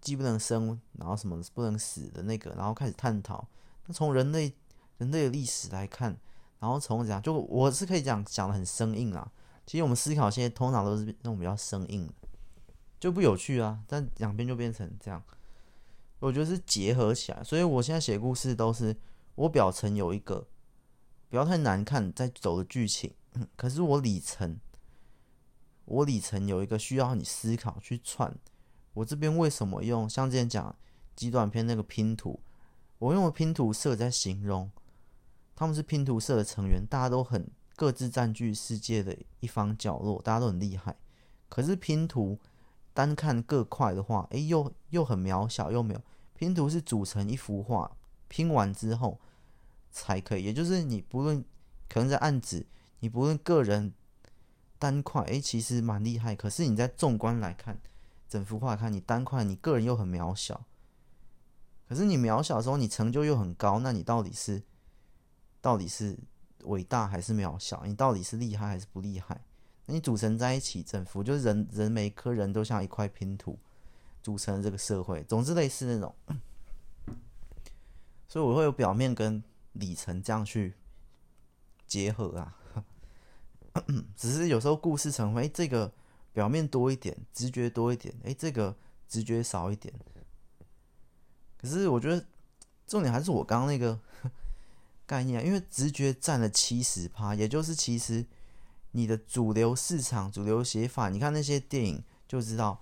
[0.00, 3.46] 既不能生，然后什么不能死的那个，然后开始探讨。
[3.86, 4.52] 那从人类
[4.98, 6.16] 人类的历史来看，
[6.58, 9.30] 然后从讲，就我是可以讲讲的很生硬啊。
[9.66, 12.12] 其实我们思考现在通常都是那种比较生硬的。
[12.98, 15.22] 就不有趣啊，但两边就变成这样，
[16.18, 18.94] 我觉得是结合起来，所以我现在写故事都是
[19.36, 20.46] 我表层有一个
[21.30, 23.14] 不要太难看在走的剧情，
[23.56, 24.58] 可是我里程
[25.84, 28.36] 我里程有一个需要你思考去串。
[28.94, 30.74] 我这边为什么用像之前讲
[31.14, 32.40] 极短篇那个拼图，
[32.98, 34.68] 我用了拼图社在形容
[35.54, 40.96] 他们是拼图社的成员，大家都很各自占据世界的一方角落，大家都很厉害。
[41.48, 42.38] 可是拼图
[42.92, 46.02] 单看各块的话，哎，又又很渺小，又没有。
[46.34, 47.90] 拼图是组成一幅画，
[48.26, 49.20] 拼完之后
[49.90, 50.44] 才可以。
[50.44, 51.44] 也就是你不论
[51.88, 52.66] 可能在案子，
[53.00, 53.92] 你不论个人
[54.78, 56.34] 单块，哎，其实蛮厉害。
[56.34, 57.78] 可是你在纵观来看，
[58.28, 60.64] 整幅画看，你单块，你个人又很渺小。
[61.88, 64.62] 可是你渺小的时候，你成就又很高，那你到底是
[65.60, 66.18] 到底是？
[66.64, 67.82] 伟大还是渺小？
[67.86, 69.40] 你到底是厉害还是不厉害？
[69.86, 73.58] 那你组成在一起，整幅就是人人每一颗人都像一块拼图
[74.22, 75.24] 组成这个社会。
[75.24, 76.14] 总之类似那种，
[78.28, 80.74] 所以我会有表面跟里程这样去
[81.86, 82.56] 结合啊。
[84.16, 85.92] 只是有时候故事成为这个
[86.32, 88.76] 表面多一点，直觉多一点，哎，这个
[89.08, 89.94] 直觉少一点。
[91.56, 92.26] 可是我觉得
[92.86, 94.00] 重点还是我刚刚那个。
[95.10, 98.24] 概念，因为直觉占了七十趴，也就是其实
[98.92, 102.80] 你的主流市场、主流写法，你看那些电影就知道，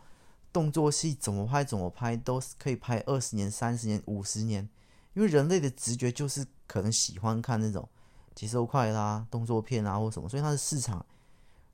[0.52, 4.68] 动作戏怎么拍怎么拍都是可以拍二十年、三十年、五十年，
[5.14, 7.88] 因为人类的直觉就是可能喜欢看那种
[8.36, 11.04] 节奏快啦、动作片啊或什么，所以它的市场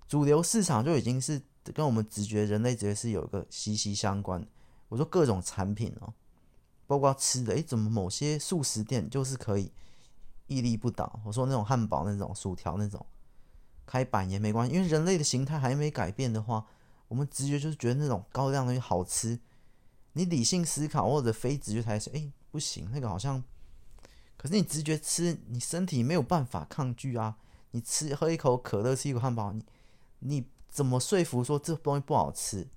[0.08, 1.42] 主流市场就已经是
[1.74, 4.42] 跟我们直觉、人类直觉是有一个息息相关。
[4.88, 6.14] 我说各种产品哦，
[6.86, 9.70] 包括吃的，诶，怎么某些速食店就是可以。
[10.46, 11.20] 屹立不倒。
[11.24, 13.04] 我说那种汉堡、那种薯条、那种
[13.86, 16.66] 开板也没关系，因为人类的形态还没改变的话，
[17.08, 19.40] 我们直觉就是觉得那种高亮的东西好吃。
[20.12, 23.42] 你理性思考或者非直觉才说，哎，不行，那个好像。
[24.44, 27.38] 可是你直觉吃，你身体没有办法抗拒啊。
[27.70, 29.64] 你吃喝一口可乐，吃一口汉堡，你
[30.18, 32.68] 你怎么说服说这东西不好吃？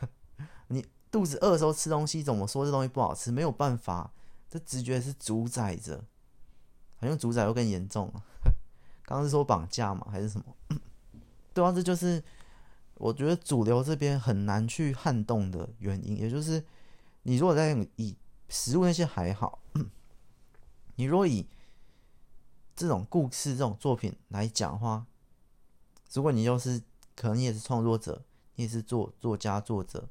[0.66, 3.30] 你肚子饿的时候吃东西，怎么说这东西不好吃？
[3.30, 4.12] 没有办法，
[4.50, 6.04] 这直觉是主宰着。
[6.96, 8.24] 好像主宰又更严重了。
[9.06, 10.08] 刚刚是说绑架吗？
[10.10, 10.46] 还是什么？
[11.54, 12.20] 对啊，这就是
[12.94, 16.16] 我觉得主流这边很难去撼动的原因。
[16.16, 16.64] 也就是
[17.22, 18.16] 你如果在以
[18.48, 19.60] 食物那些还好，
[20.96, 21.46] 你若以
[22.76, 25.06] 这种故事、这种作品来讲的话，
[26.12, 26.82] 如果你就是
[27.14, 28.22] 可能你也是创作者，
[28.54, 30.08] 你也是作作家、作者，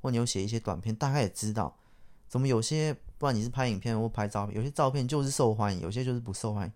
[0.00, 1.78] 或你有写一些短片，大概也知道
[2.28, 2.96] 怎么有些。
[3.18, 6.72] 不管你是拍影片或拍照片，有些照片就是受欢迎，有些就是不受欢迎。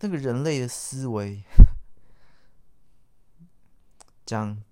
[0.00, 1.42] 那个人类的思维，
[4.26, 4.62] 讲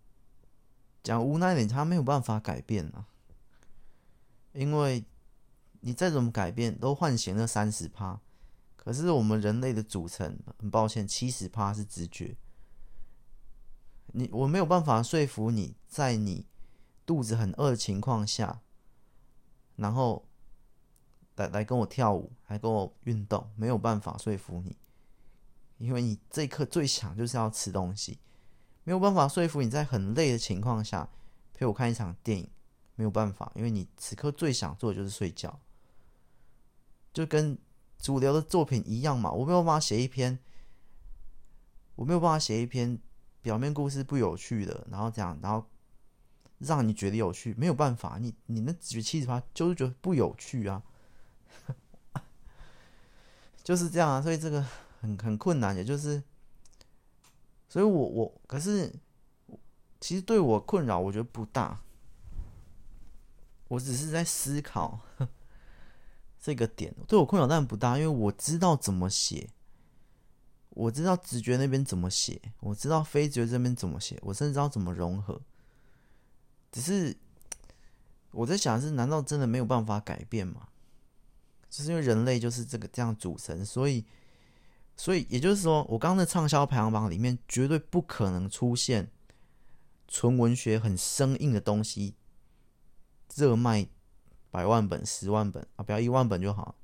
[1.03, 3.07] 讲无奈点，他没有办法改变啊。
[4.53, 5.03] 因为
[5.87, 8.21] 你再怎么改变，都唤醒了三十趴。
[8.75, 12.37] 可是我们人类的组成，很抱歉，七十趴是直觉。
[14.09, 16.45] 你我没有办法说服你在你
[17.07, 18.63] 肚子很饿的情况下。
[19.77, 20.27] 然后
[21.37, 24.77] 来来跟我跳舞，还跟我运动，没有办法说服你，
[25.79, 28.19] 因为你这一刻最想就是要吃东西，
[28.83, 31.09] 没有办法说服你在很累的情况下
[31.55, 32.51] 陪我看一场电影，
[32.97, 35.61] 没有办法，因为你此刻最想做的就是睡觉，
[37.17, 37.57] 就跟
[37.99, 40.39] 主流的作品一样嘛，我没有办法写一篇，
[41.95, 42.99] 我没有办法写一篇
[43.41, 45.67] 表面故事不有趣的，然后这样，然后。
[46.61, 50.83] 让你觉得有趣，没有办法，你你那直觉七十八就是觉得不有趣啊，
[53.63, 54.65] 就是这样啊，所以这个
[55.03, 56.23] 很很困难，也就是，
[57.69, 58.91] 所以我我可是
[60.01, 61.79] 其实对我困扰，我觉得不大，
[63.69, 64.99] 我只是在思考
[66.41, 69.49] 这个点，对我困扰但不大，因为我知道怎么写，
[70.71, 75.41] 我知道直觉那边怎么写，我知道非直觉这边怎么写，我甚至知道怎么融合。
[76.71, 77.17] 只是
[78.31, 80.69] 我在想是，难道真的没有办法改变吗？
[81.69, 84.05] 就是因为人类就是这个这样组成，所以，
[84.97, 89.11] 所以也就是说，我刚刚的畅销排行榜里面绝对不可能出现
[90.07, 92.15] 纯文学很生硬的东西，
[93.35, 93.89] 热卖
[94.51, 96.75] 百万本、十万本啊，不要一万本就好。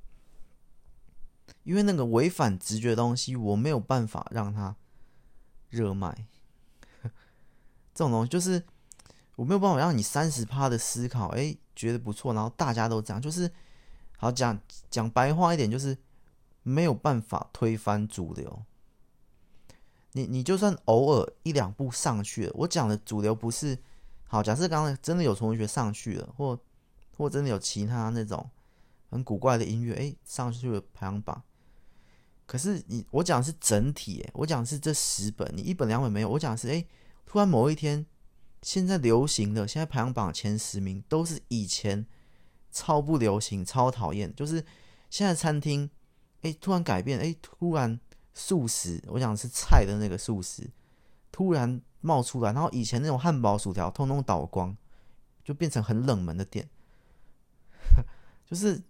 [1.64, 4.76] 因为那个违反直觉的东西，我没有办法让它
[5.68, 6.26] 热卖。
[7.94, 8.62] 这种东西就是。
[9.36, 13.50] 我没有办法让你三十趴的思考，哎，觉得不错，然后大家都这样，就是
[14.18, 15.96] 好讲讲白话一点，就是
[16.62, 18.62] 没有办法推翻主流。
[20.12, 23.76] 你你就算偶尔一两步上去了，我讲的主流不是
[24.24, 26.56] 好，假设刚才真的有同学上去了，或
[27.22, 28.50] 或真的有其他那种
[29.08, 31.42] 很古怪的音乐，哎，上去了排行榜。
[32.46, 36.84] 可是你我讲是整体，我讲是这十本，你一本两本没有，我讲是哎，
[37.24, 38.04] 突然某一天。
[38.64, 42.06] 现在流行的，现在排行榜前十名都是以前
[42.70, 44.32] 超不流行、超讨厌。
[44.36, 44.64] 就是
[45.10, 45.90] 现在餐厅，
[46.42, 47.98] 哎，突然改变，哎，突然
[48.34, 50.70] 素食，我想吃菜的那个素食，
[51.32, 54.76] 突然冒出来，然后以前那种汉堡、薯条通通倒光，
[55.42, 56.70] 就变成很冷门的店。
[58.46, 58.82] 就是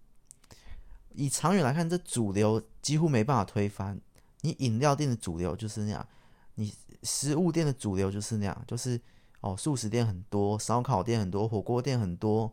[1.14, 4.00] 以长远来看，这主流几乎没办法推翻。
[4.42, 6.08] 你饮料店的主流就是那样，
[6.56, 9.00] 你食物店的主流就是那样，就是
[9.40, 12.52] 哦，素食店很多，烧烤店很多，火锅店很多，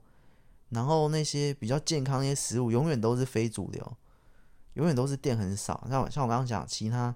[0.70, 3.98] 然后那些比较健康那些食物永远都是非主流，
[4.74, 5.86] 永远都是店很少。
[5.90, 7.16] 像像我刚刚讲，其他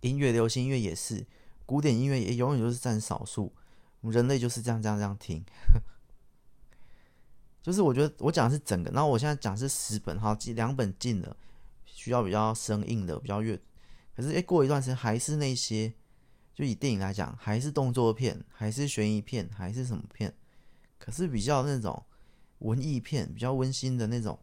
[0.00, 1.26] 音乐、流行音乐也是，
[1.66, 3.52] 古典音乐也永远都是占少数。
[4.02, 5.44] 人类就是这样这样这样听，
[7.62, 11.36] 就是我觉得我讲的是整个，然后我现在讲是十本，好，两本进了。
[11.84, 13.60] 需要比较生硬的，比较越，
[14.14, 15.92] 可是诶，过一段时间还是那些，
[16.54, 20.32] 就以电影来讲，还是动作片，还是悬疑片，还是什么片，
[20.96, 22.04] 可是比较那种
[22.60, 24.38] 文艺片，比较温馨的那种，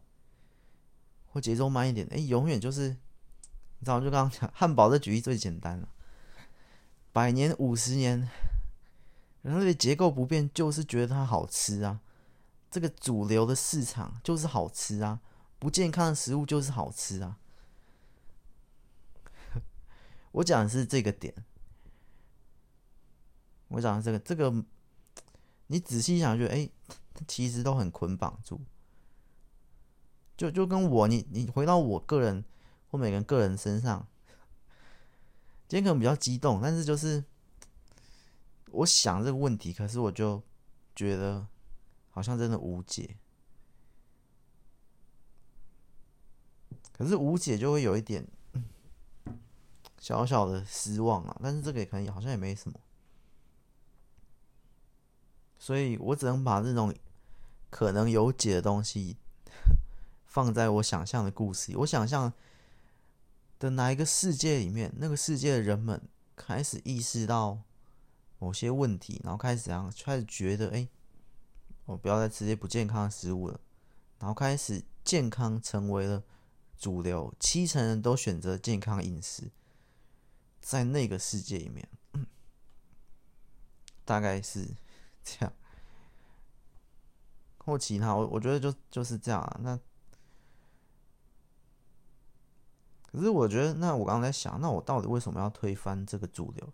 [1.24, 5.88] 或节奏慢一点，诶，永远就是，你知道，就刚刚讲汉堡的举例最简单了，
[7.12, 8.28] 百年五十年，
[9.40, 12.02] 人类结构不变，就是觉得它好吃啊，
[12.70, 15.20] 这个主流的市场就是好吃啊，
[15.58, 17.38] 不健康的食物就是好吃啊。
[20.32, 21.34] 我讲的是这个点，
[23.68, 24.64] 我讲的这个这个，
[25.68, 26.68] 你仔细想，就哎，
[27.26, 28.60] 其实都很捆绑住，
[30.36, 32.44] 就就跟我你你回到我个人
[32.90, 34.06] 或每个人个人身上，
[35.66, 37.24] 今天可能比较激动，但是就是
[38.72, 40.42] 我想这个问题，可是我就
[40.94, 41.46] 觉得
[42.16, 43.18] 好像真的无解，
[46.94, 48.26] 可是无解就会有一点。
[49.98, 52.80] 小小的失望啊，但是这个也可能好像也没什么，
[55.58, 56.94] 所以我只能把这种
[57.70, 59.16] 可能有解的东西
[60.24, 61.76] 放在我想象的故事里。
[61.78, 62.32] 我想象
[63.58, 66.00] 的哪一个世界里面，那个世界的人们
[66.36, 67.58] 开始意识到
[68.38, 70.88] 某些问题，然后开始这样，开始觉得，哎，
[71.86, 73.58] 我不要再吃些不健康的食物了，
[74.18, 76.22] 然后开始健康成为了
[76.76, 79.50] 主流，七成人都选择健康饮食。
[80.60, 81.88] 在那个世界里面，
[84.04, 84.68] 大概是
[85.22, 85.52] 这样，
[87.58, 89.60] 或其他，我我觉得就就是这样啊。
[89.62, 89.78] 那
[93.02, 96.72] 可是我觉得，那我刚刚在想，那我到底为什么要推翻这个主流？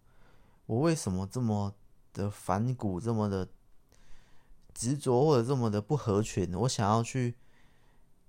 [0.64, 1.74] 我为什么这么
[2.14, 3.46] 的反骨，这么的
[4.74, 6.54] 执着，或者这么的不合群？
[6.54, 7.36] 我想要去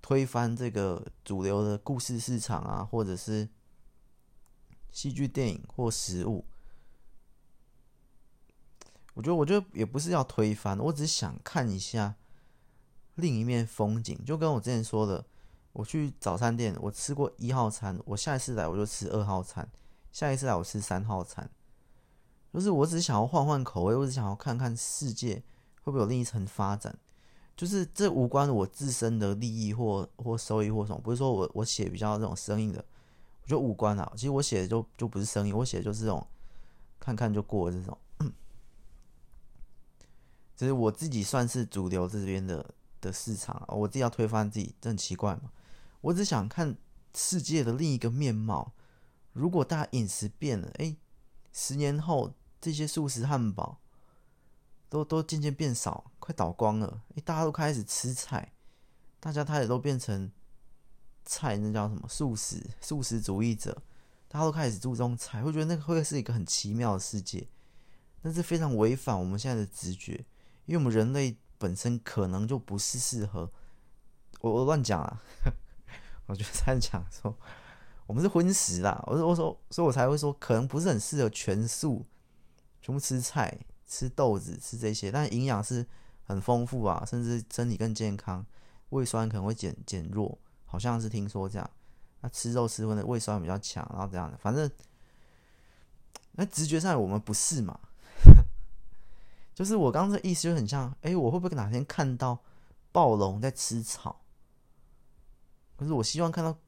[0.00, 3.48] 推翻这个主流的故事市场啊，或者是？
[4.94, 6.44] 戏剧、电影或食物，
[9.14, 12.14] 我觉得，我觉得也不是要推翻，我只是想看一下
[13.16, 14.16] 另一面风景。
[14.24, 15.26] 就跟我之前说的，
[15.72, 19.68] 我去早餐店，我吃过一号餐，我下一次来我就吃二号餐，
[20.12, 21.50] 下一次来我吃三号餐。
[22.52, 25.42] 就是我只想要换换口味，我只想要看看世界
[25.84, 26.98] 会不会有另一层发展。
[27.56, 32.84] 就是这无关我自身的利益或或收益或什么，不是说我我写比较这种生硬的。
[33.42, 36.26] 我觉得无关啊，其实我写的就就不是生意，我写的就是这种
[36.98, 37.96] 看看就过这种。
[40.56, 45.52] 其实我自己算是主流这边的的市场啊，我自己要推翻自己，这很奇怪嘛。
[46.00, 46.76] 我只想看
[47.14, 48.72] 世界的另一个面貌。
[49.32, 50.96] 如果大家饮食变了，哎，
[51.52, 53.78] 十年后这些素食汉堡
[54.88, 58.52] 都都渐渐变少，快倒光了，哎，大家都开始吃菜，
[59.20, 60.30] 大家他也都变成。
[61.26, 62.06] 菜那叫什么？
[62.06, 63.82] 素食，素食主义者，
[64.28, 67.48] 大家都开始注重菜，会觉得那个会是一个很奇妙的世界，
[68.20, 70.26] 但是非常违反我们现在的直觉，
[70.66, 73.50] 因为我们人类本身可能就不是适合。
[74.42, 75.22] 我我乱讲啊，
[76.28, 77.34] 我觉得在讲说
[78.06, 82.04] 我们是荤食啦，我说我说，所以我才会说可能不是很适合全素，
[82.82, 83.58] 全部吃菜、
[83.94, 85.86] 吃豆子、吃这些，但营养是
[86.24, 88.44] 很丰富啊，甚至身体更健康，
[88.88, 90.36] 胃酸可能会减减弱。
[90.64, 91.70] 好像是听说这样，
[92.20, 94.68] 那吃肉吃荤的胃酸比较强，然后这样的，反正
[96.32, 97.78] 那直觉上我们不是嘛？
[99.54, 102.36] 就是我刚刚的意思就很像，哎，我会不会哪天看到
[102.90, 104.22] 暴龙在吃草？
[105.76, 106.58] 可是我希望看到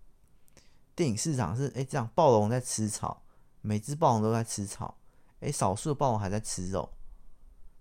[0.94, 3.24] 电影市场是，哎，这样暴龙在吃草，
[3.62, 4.96] 每只暴龙都在吃草，
[5.40, 6.88] 哎，少数的暴龙还在吃肉，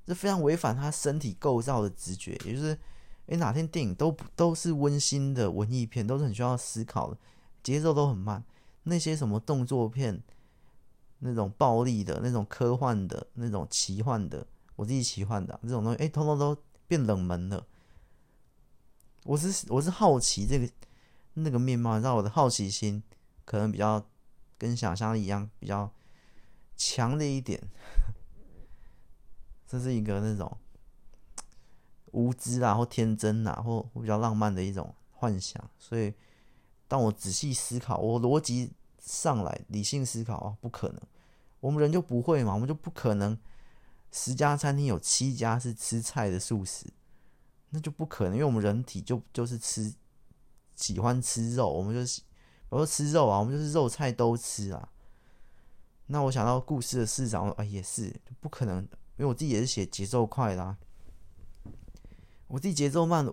[0.05, 2.77] 这非常违反他身体构造的直觉，也就是。
[3.27, 7.17] 诶，哪天电影都不都是温馨的文艺片，都是很需要思考的，
[7.63, 8.45] 节奏都很慢。
[8.83, 10.21] 那些什么动作片，
[11.17, 14.45] 那种暴力的、那种科幻的、那种奇幻的，
[14.75, 16.55] 我自己奇幻的、啊、这种东西，诶，通通都
[16.87, 17.65] 变冷门了。
[19.23, 20.71] 我是我是好奇这个
[21.33, 23.01] 那个面貌，让我的好奇心
[23.43, 24.07] 可能比较
[24.59, 25.91] 跟想象力一样比较
[26.77, 27.59] 强烈一点。
[29.78, 30.57] 这是一个那种
[32.13, 35.61] 无知啊，或天真啊，或比较浪漫的一种幻想。
[35.78, 36.13] 所以，
[36.88, 41.01] 当我仔细思考，我逻辑上来，理性思考啊，不可能，
[41.59, 43.38] 我们人就不会嘛，我们就不可能
[44.11, 46.88] 十家餐厅有七家是吃菜的素食，
[47.71, 49.93] 那就不可能，因为我们人体就就是吃
[50.78, 52.28] 喜欢吃肉，我们就是比
[52.69, 54.89] 如说吃肉啊，我们就是肉菜都吃啊。
[56.07, 58.88] 那我想到故事的市长，啊，也是不可能。
[59.18, 60.76] 因为我自己也是写节奏快的，
[62.47, 63.26] 我自己节奏慢，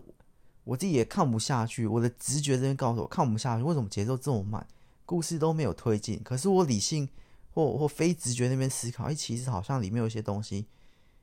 [0.62, 1.88] 我自己也看不下去。
[1.88, 4.64] 我的直觉这边告诉我看不下去，为什么节奏这么慢，
[5.04, 6.22] 故事都没有推进？
[6.22, 7.08] 可是我理性
[7.50, 10.66] 或或非直觉那边思考，哎，其实好像里面有一些东西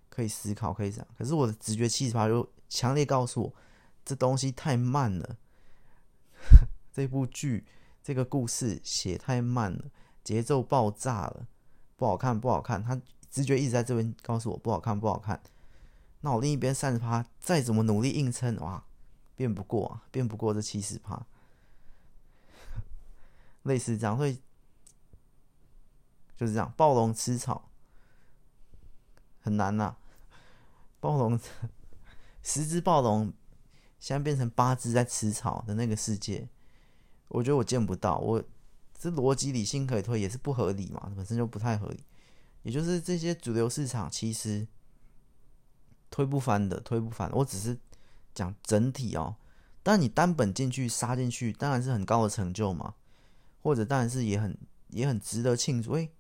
[0.10, 1.08] 可以思考，可以讲。
[1.18, 3.54] 可是我的直觉七十趴就强烈告诉我，
[4.04, 5.38] 这东西太慢了，
[6.92, 7.66] 这部剧
[8.04, 9.86] 这个故事写太慢了，
[10.22, 11.48] 节奏爆炸了，
[11.96, 12.84] 不好看，不好看。
[12.84, 13.00] 它。
[13.30, 15.42] 直觉一直在这边告诉我不好看，不好看。
[16.22, 18.84] 那我另一边三十趴，再怎么努力硬撑，哇，
[19.36, 21.26] 变不过啊，变不过这七十趴。
[23.64, 24.42] 类似这样，所以
[26.36, 27.70] 就是这样，暴龙吃草
[29.42, 29.96] 很难呐、
[31.00, 31.40] 暴龙
[32.44, 33.32] 十只暴龙
[34.00, 36.50] 现在变成八只在吃草的那个世界，
[37.28, 38.18] 我觉得我见不到。
[38.18, 38.44] 我
[38.98, 42.04] 这逻辑理性可以推，也是不合理嘛，本身就不太合理。
[42.64, 44.68] 也就是这些主流市场其实
[46.10, 47.32] 推不翻的，推不翻。
[47.34, 47.78] 我只是
[48.34, 49.38] 讲整体哦，
[49.82, 52.96] 但你单本进去杀进去，当然是很高的成就嘛，
[53.62, 54.58] 或者当然是也很
[54.90, 55.94] 也很值得庆祝。
[55.94, 56.12] 诶，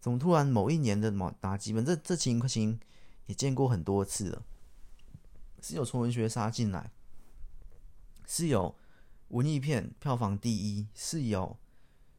[0.00, 2.78] 怎么突然某一年的某哪几本这这情形
[3.26, 4.42] 也见过很多次了，
[5.62, 6.92] 是有从文学杀进来，
[8.26, 8.76] 是有
[9.28, 11.56] 文艺片票房第一，是有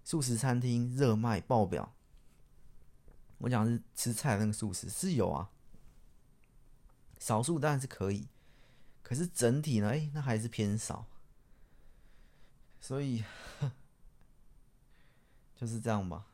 [0.04, 1.94] 素食餐厅热卖爆表。
[3.40, 5.50] 我讲是吃菜那个素食是有啊，
[7.18, 8.28] 少数当然是可以，
[9.02, 9.90] 可是整体呢？
[9.90, 11.06] 哎、那还是偏少，
[12.80, 13.24] 所以
[15.56, 16.26] 就是这样吧。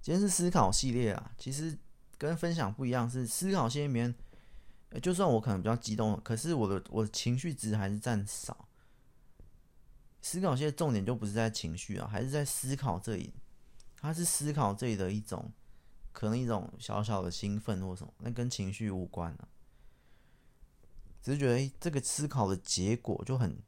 [0.00, 1.78] 今天是思考系列啊，其实
[2.16, 4.14] 跟分享不一样，是思考系列里面，
[5.02, 8.67] 就算我可能比较激动，可是我的我的情绪值还是占少。
[10.20, 13.34] 思考现在重点就不是在情绪啊，还是在思考这里。
[14.00, 15.52] 他是思考这里的一种，
[16.12, 19.48] 可能一种小小的兴奋或什么，那跟情绪无关啊。
[21.20, 23.60] 只是觉得，这个思考的结果就很，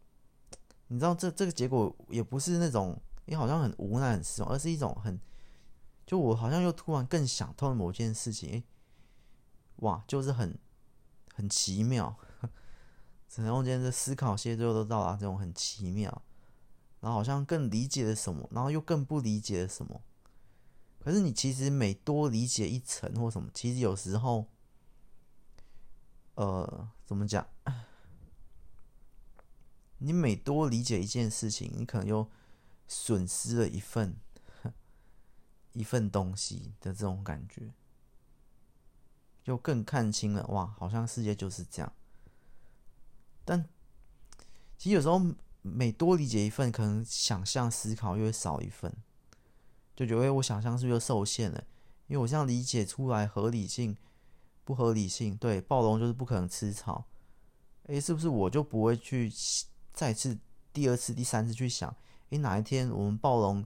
[0.87, 5.21] 你知道，这这个结果也不是那种，你好像很无奈、很失望，而是一种很，
[6.07, 8.65] 就我好像又突然更想通了某件事情，欸，
[9.77, 10.57] 哇，就是很
[11.35, 12.17] 很奇妙。
[13.29, 16.23] 整个中间的思考，现在最后都到达这种很奇妙。
[17.01, 20.03] 然后好像更理解了什么，然后又更不理解了什么。
[20.99, 24.47] 可是你其实每多理解一层或什么，其实有时候，
[26.35, 27.47] 呃，怎么讲？
[29.97, 32.31] 你每多理解一件事情，你可能又
[32.87, 34.17] 损失了一份
[35.73, 37.73] 一份东西的这种感觉，
[39.43, 41.91] 就更看清了哇，好像世界就是这样。
[43.47, 43.67] 但
[44.77, 45.19] 其实有时候。
[45.63, 48.93] 每多理解一份，可能想象思考又会少一份，
[49.95, 51.63] 就觉得我想象是不是又受限了？
[52.07, 53.97] 因为我这样理解出来合理性、
[54.65, 57.05] 不合理性，对，暴龙就是不可能吃草，
[57.85, 59.31] 诶，是不是我就不会去
[59.93, 60.39] 再次、
[60.73, 61.95] 第二次、第三次去想？
[62.31, 63.65] 诶，哪一天我们暴龙，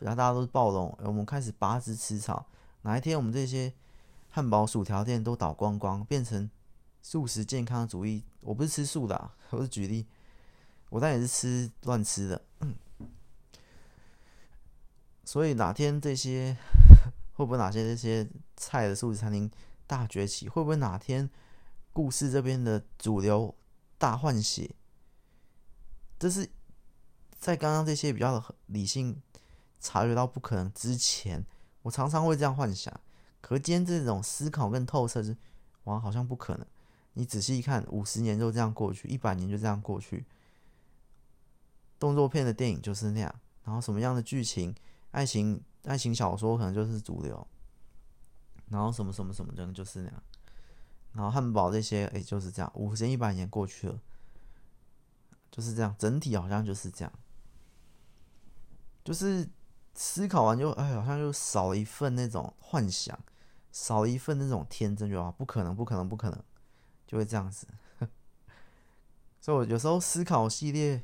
[0.00, 2.46] 然后大家都是暴龙，我们开始八只吃草，
[2.82, 3.72] 哪一天我们这些
[4.28, 6.50] 汉堡、薯条店都倒光光，变成
[7.00, 8.24] 素食健康主义？
[8.40, 10.06] 我不是吃素的啊，我是举例。
[10.90, 12.42] 我当然也是吃乱吃的，
[15.24, 16.56] 所以哪天这些
[17.34, 18.26] 会不会哪些这些
[18.56, 19.50] 菜的素食餐厅
[19.86, 20.48] 大崛起？
[20.48, 21.28] 会不会哪天
[21.92, 23.54] 故事这边的主流
[23.98, 24.74] 大换血？
[26.18, 26.48] 这是
[27.38, 29.20] 在刚刚这些比较理性
[29.78, 31.44] 察觉到不可能之前，
[31.82, 32.98] 我常常会这样幻想。
[33.40, 35.36] 可今天这种思考更透彻是，
[35.84, 36.66] 哇，好像不可能。
[37.12, 40.24] 你仔细一看，五十年就这样过去，一百年就这样过去。
[41.98, 43.34] 动作片的电影就是那样，
[43.64, 44.74] 然后什么样的剧情，
[45.10, 47.46] 爱情爱情小说可能就是主流，
[48.68, 50.22] 然后什么什么什么的，就是那样，
[51.12, 54.00] 然后汉堡这些，哎，就是这样，五十一百年过去了，
[55.50, 57.12] 就是这样，整体好像就是这样，
[59.02, 59.48] 就是
[59.94, 63.18] 思考完就，哎，好像就少了一份那种幻想，
[63.72, 66.44] 少了一份那种天真，就啊，不可能，不可能，不可能，
[67.06, 67.66] 就会这样子，
[69.40, 71.02] 所以我有时候思考系列。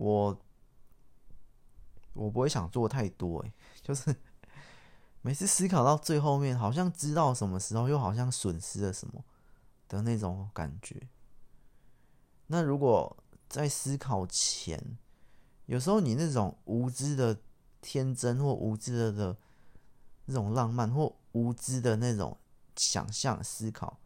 [0.00, 0.34] 我
[2.14, 4.16] 我不会想做太多，诶，就是
[5.20, 9.22] 每次思考到最后面，好像知道什么时候，又好像损失了什么
[9.88, 11.06] 的那种感觉。
[12.46, 13.14] 那如果
[13.46, 14.96] 在思考前，
[15.66, 17.38] 有时候你那种无知的
[17.82, 19.36] 天真，或无知的的
[20.24, 22.38] 那种浪漫，或无知的那种
[22.74, 24.00] 想象思考，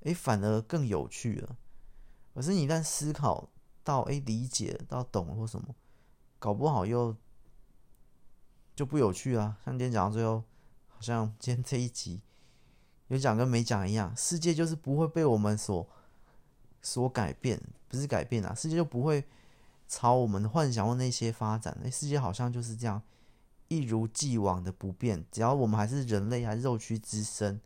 [0.00, 1.56] 诶，反而更有趣了。
[2.34, 3.48] 可是你一旦思考
[3.88, 5.74] 到诶，理解到懂或什么，
[6.38, 7.16] 搞不好又
[8.76, 9.56] 就不有趣啊。
[9.64, 10.44] 像今天讲到最后，
[10.88, 12.20] 好像今天这一集
[13.06, 15.88] 有讲跟没讲一样，世界就是不会被我们所
[16.82, 17.58] 所改变，
[17.88, 19.24] 不是改变啊，世界就不会
[19.86, 21.74] 朝我们的幻想或那些发展。
[21.82, 23.02] 那世界好像就是这样，
[23.68, 25.24] 一如既往的不变。
[25.32, 27.58] 只要我们还是人类，还是肉躯之身，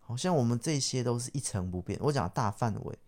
[0.00, 2.00] 好像我们这些都是一成不变。
[2.04, 2.98] 我讲大范围。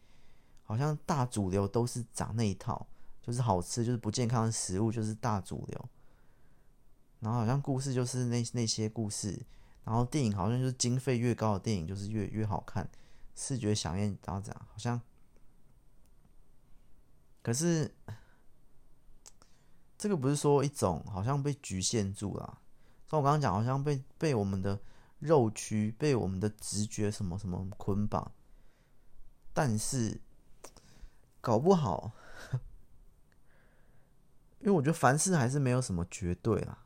[0.71, 2.87] 好像大主流都是长那一套，
[3.21, 5.89] 就是好吃，就是不健康的食物，就是大主流。
[7.18, 9.45] 然后好像故事就是那那些故事，
[9.83, 12.89] 然后电影好像就是经费越高的电影就是越越好看，
[13.35, 15.01] 视觉饗宴，然后这样好像。
[17.43, 17.93] 可是
[19.99, 22.61] 这个不是说一种好像被局限住了，
[23.09, 24.79] 像我刚刚讲，好像被被我们的
[25.18, 28.31] 肉躯、被我们的直觉什么什么捆绑，
[29.53, 30.21] 但是。
[31.41, 32.12] 搞不好，
[34.59, 36.84] 因为我觉得凡事还是没有什么绝对啦。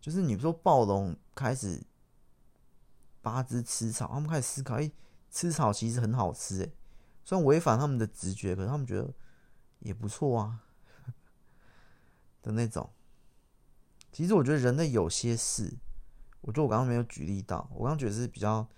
[0.00, 1.82] 就是你说暴龙开始
[3.20, 4.92] 八只吃草，他们开始思考：哎，
[5.30, 6.70] 吃草其实很好吃哎。
[7.24, 9.12] 虽然违反他们的直觉，可是他们觉得
[9.80, 10.60] 也不错啊
[12.40, 12.88] 的那种。
[14.12, 15.76] 其实我觉得人类有些事，
[16.42, 18.68] 我觉得我刚刚没有举例到，我刚刚觉得是比较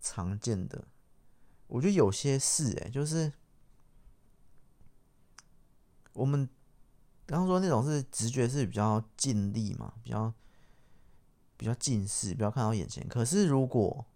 [0.00, 0.84] 常见的。
[1.68, 3.32] 我觉得有些事，哎，就是。
[6.14, 6.48] 我们
[7.26, 10.32] 刚刚说那种是直觉是比较尽力嘛，比较
[11.56, 13.06] 比较近视，比较看到眼前。
[13.08, 14.06] 可是如果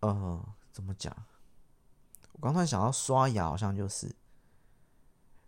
[0.00, 1.14] 呃怎么讲？
[2.32, 4.14] 我刚才想到刷牙，好像就是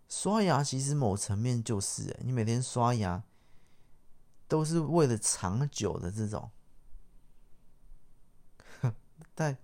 [0.07, 3.23] 刷牙，其实某层面就是，你每天刷牙
[4.47, 6.49] 都是为了长久的这种。
[9.35, 9.57] 但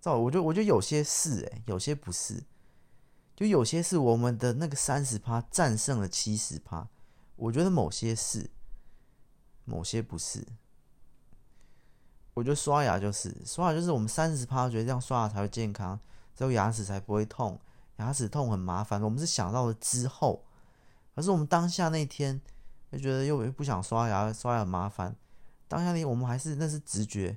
[0.00, 2.44] 照我觉得，我觉得有些是，哎，有些不是。
[3.36, 6.88] 就有些是我们的那个三十趴战胜了七十趴，
[7.36, 8.50] 我觉得某些是，
[9.66, 10.42] 某些不是。
[12.32, 16.00] 我觉得刷牙就是刷牙，就是我们三十趴觉得这样刷牙才会健康，
[16.34, 17.60] 之后牙齿才不会痛，
[17.96, 19.02] 牙齿痛很麻烦。
[19.02, 20.42] 我们是想到了之后，
[21.14, 22.40] 可是我们当下那天
[22.90, 25.14] 就觉得又不想刷牙，刷牙很麻烦。
[25.68, 27.36] 当下那天我们还是那是直觉，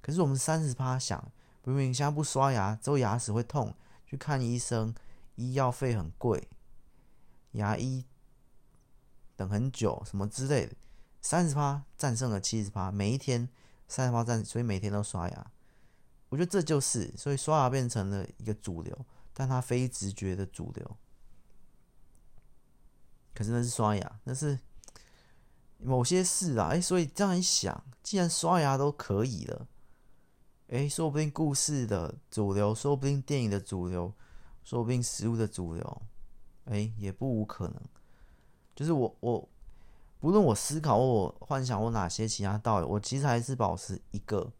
[0.00, 1.22] 可是我们三十趴想，
[1.64, 3.74] 明明现在不刷牙之后牙齿会痛，
[4.06, 4.94] 去看医生。
[5.36, 6.48] 医药费很贵，
[7.52, 8.04] 牙医
[9.36, 10.74] 等很久，什么之类的，
[11.20, 13.48] 三十趴战胜了七十趴，每一天
[13.88, 15.50] 三十趴战，所以每天都刷牙。
[16.28, 20.96] 我觉得这就是，所以刷牙变成了一个主流，但它非直觉的主流。
[23.34, 24.58] 可是那是刷牙，那是
[25.78, 29.68] 某些事啊，哎，所以这样一想，既然刷牙都可以了，
[30.68, 34.14] 哎，说不定故事的主流，说不定电影的主流。
[34.64, 36.02] 说不定食物的主流，
[36.64, 37.80] 哎，也不无可能。
[38.74, 39.48] 就是我我，
[40.18, 44.52] 不论我思考或我幻想我哪些其他道理，我其实还是保持一个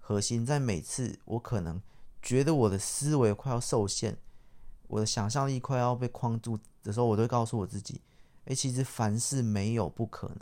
[0.00, 1.80] 核心，在每次我可能
[2.22, 4.16] 觉得我的思维快要受限，
[4.88, 8.00] 我的想象力快要被框住的时候，我都会告诉我自己，
[8.46, 10.40] 哎，其实凡事没有不可能，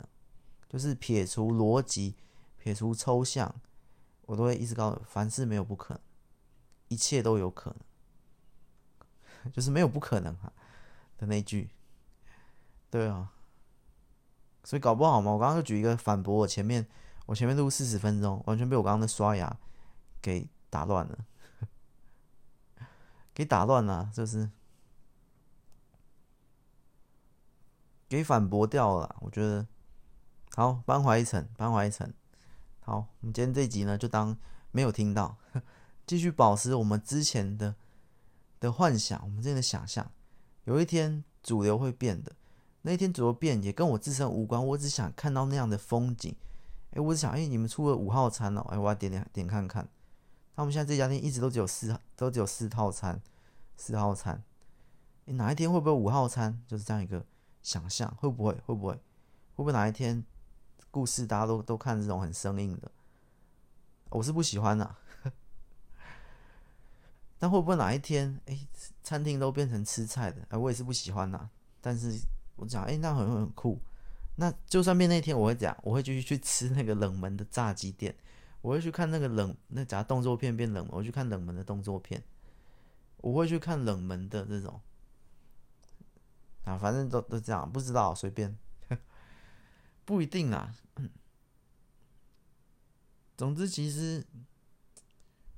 [0.69, 2.15] 就是撇除逻辑，
[2.57, 3.53] 撇除抽象，
[4.23, 6.01] 我都会一直告诉凡事没有不可能，
[6.87, 7.79] 一切都有可能。
[9.53, 10.51] 就是没有不可能哈
[11.17, 11.69] 的那句，
[12.89, 13.31] 对啊，
[14.63, 15.31] 所以搞不好嘛。
[15.31, 16.87] 我刚刚就举一个反驳我前面，
[17.25, 19.57] 我前面录四十分钟，完全被我刚刚的刷牙
[20.21, 21.25] 给打乱了，
[23.33, 24.49] 给打乱了，就是
[28.09, 29.15] 给反驳掉了。
[29.21, 29.67] 我觉得
[30.55, 32.11] 好，扳回一层，扳回一层。
[32.81, 34.37] 好，我们今天这集呢，就当
[34.71, 35.37] 没有听到，
[36.05, 37.75] 继续保持我们之前的。
[38.59, 40.11] 的幻想，我们之间的想象，
[40.63, 42.31] 有一天主流会变的。
[42.81, 46.35] 那一天主流变也跟我自身无关，我只想看到那样的风景。
[46.91, 49.87] 哎，我只想，哎，你们出了五号餐了，哎，我要点点点看看。
[50.55, 53.21] 那我们现在这家店一直都只有四，都只有四套餐，
[53.75, 54.43] 四号餐。
[55.25, 56.61] 哎，哪一天会不会五号餐？
[56.67, 57.25] 就是这样一个
[57.61, 58.53] 想象，会不会？
[58.65, 58.93] 会不会？
[58.93, 59.01] 会
[59.55, 60.23] 不会哪一天
[60.91, 62.91] 故事大家都都看这种很生硬的？
[64.11, 64.95] 我是不喜欢的。
[67.37, 68.67] 但会不会哪一天，哎，
[69.03, 70.41] 餐厅都变成吃菜的？
[70.49, 71.49] 哎，我也是不喜欢呐。
[71.81, 72.19] 但是
[72.55, 73.79] 我讲，哎、欸，那很很酷。
[74.37, 78.15] 那就算变那天，我会讲，我会继续去吃那个冷门的炸鸡店，
[78.61, 82.23] 我会去看那个冷那假动作片变冷门，我去看冷门的动作片，
[83.17, 84.81] 我会去看冷门的这种
[86.65, 88.57] 啊，反正都都这样，不知道随便，
[90.03, 90.75] 不一定啊。
[93.37, 94.25] 总之，其实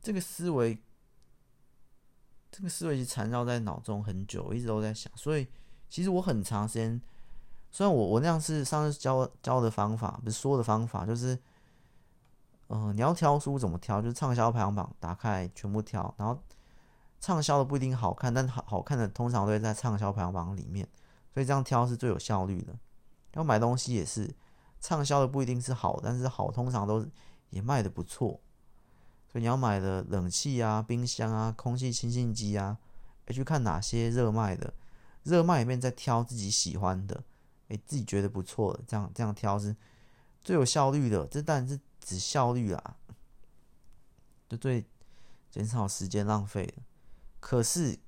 [0.01, 0.77] 这个思维，
[2.57, 5.47] 这个思维是缠绕在脑中很久，我一直都在想，所以
[5.87, 6.99] 其实我很长时间。
[7.69, 11.37] 虽然我我那样是上次教教的方法，不是说的方法，就是，
[12.69, 14.01] 嗯、你要挑书怎么挑？
[14.01, 16.41] 就是畅销排行榜打开全部挑，然后
[17.19, 20.87] 畅销的不一定好看，但好好看的通常都会在畅销排行榜里面，
[21.35, 22.73] 所以这样挑是最有效率的。
[23.33, 24.33] 要买东西也是，
[24.79, 27.05] 畅销的不一定是好，但是好通常都
[27.51, 28.39] 也卖的不错，
[29.31, 32.77] 所以你要买的冷气啊、冰箱啊、空气清新机啊，
[33.25, 34.73] 要去看哪些热卖的，
[35.23, 37.23] 热卖里面再挑自己喜欢的。
[37.69, 39.75] 哎、自己觉得不错的，这样这样挑是
[40.41, 41.27] 最有效率的。
[41.27, 42.95] 这当然是指效率啦，
[44.47, 44.85] 就最
[45.51, 46.75] 减少时间浪费的。
[47.39, 47.99] 可是，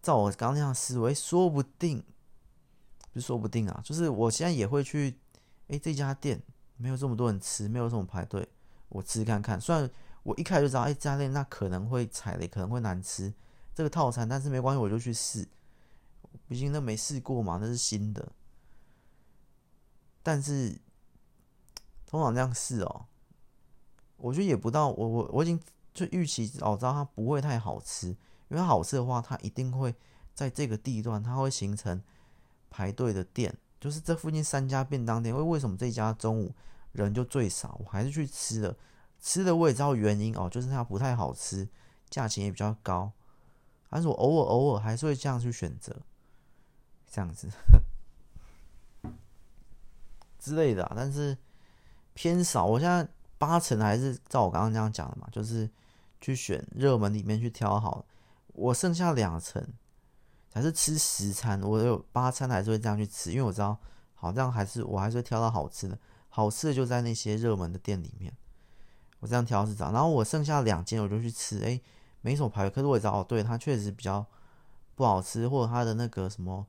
[0.00, 2.02] 照我刚那样思维，说不定，
[3.14, 5.18] 就说不定啊，就是我现在也会去。
[5.70, 6.42] 哎、这家店
[6.78, 8.48] 没有这么多人吃，没有这么排队，
[8.88, 9.60] 我吃看看。
[9.60, 9.90] 虽然
[10.22, 13.32] 我一开始就知道，哎、这家店那可能会踩雷，可能会难吃
[13.74, 15.48] 这个套餐，但是没关系，我就去试。
[16.46, 18.32] 毕竟那没试过嘛，那是新的。
[20.22, 20.78] 但是
[22.06, 23.06] 通常这样试哦，
[24.16, 25.58] 我觉得也不到我我我已经
[25.94, 28.08] 就预期哦，知道它不会太好吃，
[28.48, 29.94] 因为好吃的话，它一定会
[30.34, 32.02] 在这个地段，它会形成
[32.68, 35.34] 排队的店，就是这附近三家便当店。
[35.34, 36.54] 为为什么这家中午
[37.04, 37.80] 人就最少？
[37.84, 38.76] 我还是去吃了，
[39.20, 41.68] 吃的我也知道原因哦，就是它不太好吃，
[42.10, 43.12] 价钱也比较高，
[43.90, 45.96] 但是我偶尔偶尔还是会这样去选择。
[47.10, 47.48] 这样子
[50.38, 51.34] 之类的，但是
[52.12, 52.66] 偏少。
[52.66, 55.66] 我现在八成还是照我刚刚这样讲的嘛，就是
[56.20, 58.04] 去选热门里面去挑好。
[58.48, 59.66] 我剩下两成
[60.52, 63.78] 还是吃十餐，我有八餐还是会这样去吃，因为我知道，
[64.14, 65.98] 好像还是我还是会挑到好吃的，
[66.28, 68.32] 好吃的就在那些热门的店里面。
[69.20, 71.80] 我这样挑是找，然后我剩下两间我就去吃，哎，
[72.20, 74.24] 没什么排，可是我也知道，哦，对，它确实比较
[74.94, 76.66] 不好吃，或者它的那个什么。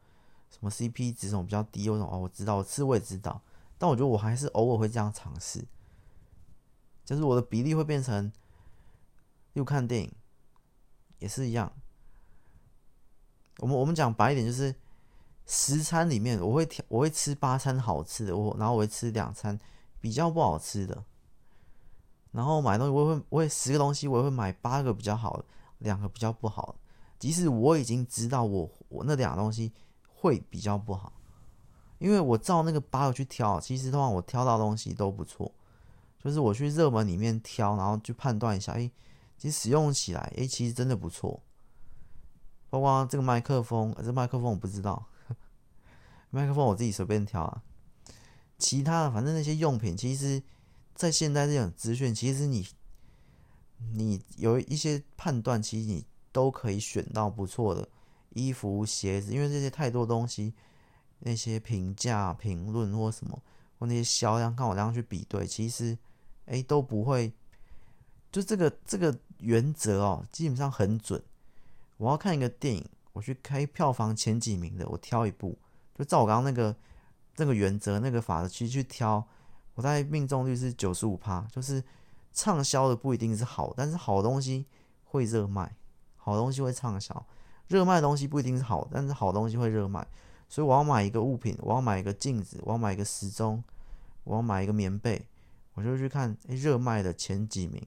[0.52, 3.40] 什么 CP 值什么比较低，我种哦，我知道，我吃我也知道，
[3.78, 5.64] 但我觉得我还是偶尔会这样尝试，
[7.06, 8.32] 就是我的比例会变成，
[9.54, 10.12] 又看电影
[11.20, 11.72] 也是一样。
[13.60, 14.74] 我们我们讲白一点，就是
[15.50, 19.60] 十餐里面我会挑，我会吃八餐好吃的，我然后我会吃两餐
[20.00, 21.04] 比较不好吃的，
[22.32, 25.44] 然后买东西我会我会十个东西我会买八个比较好，
[25.80, 26.76] 两个比较不好，
[27.18, 29.74] 即使我已经知道我我那两个东西。
[30.22, 31.14] 会比较不好，
[31.98, 35.50] 因为我照那个八个去挑，其实的话我挑到的东西都不错，
[36.22, 38.92] 就是我去热门里面挑，然后去判断一下，哎，
[39.38, 41.42] 其实使用起来，哎，其实真的不错。
[42.70, 45.08] 包括这个麦克风，这麦克风我不知道，
[46.30, 47.64] 麦克风我自己随便挑啊。
[48.58, 50.42] 其他的，反正那些用品，其实，
[50.94, 52.68] 在现在这种资讯，其实你
[53.94, 57.88] 你有一些判断，其实你都可以选到不错的。
[58.34, 60.54] 衣服、鞋子，因为这些太多东西，
[61.20, 63.42] 那些评价、评论或什么，
[63.80, 65.98] 或那些销量，看我这样去比对，其实，
[66.46, 67.34] 哎，都不会。
[68.32, 71.22] 就这个这个原则哦，基本上很准。
[71.98, 75.58] 我要看一个电影，我去开票房前几名的，我挑一部，
[76.00, 76.74] 就照我刚刚那个
[77.36, 79.22] 那个原则、那个法则去去挑，
[79.76, 81.46] 我在命中率是九十五趴。
[81.52, 81.84] 就是
[82.32, 84.66] 畅销的不一定是好，但是好东西
[85.04, 85.76] 会热卖，
[86.16, 87.26] 好东西会畅销。
[87.68, 90.08] 热卖的东西不一定是好，但是好东西会热卖，
[90.48, 93.62] 所以我要买一个物品，我要买一个镜子，我要买一个时钟，
[94.24, 95.28] 我要买一个棉被，
[95.74, 97.86] 我就去看诶热卖的前几名，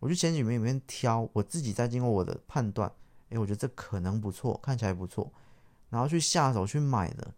[0.00, 2.92] 我去前几名里面挑，我自己再经过我的判断，
[3.30, 5.32] 诶，我觉得这可能不错，看起来不错，
[5.88, 7.32] 然后去下手去买的，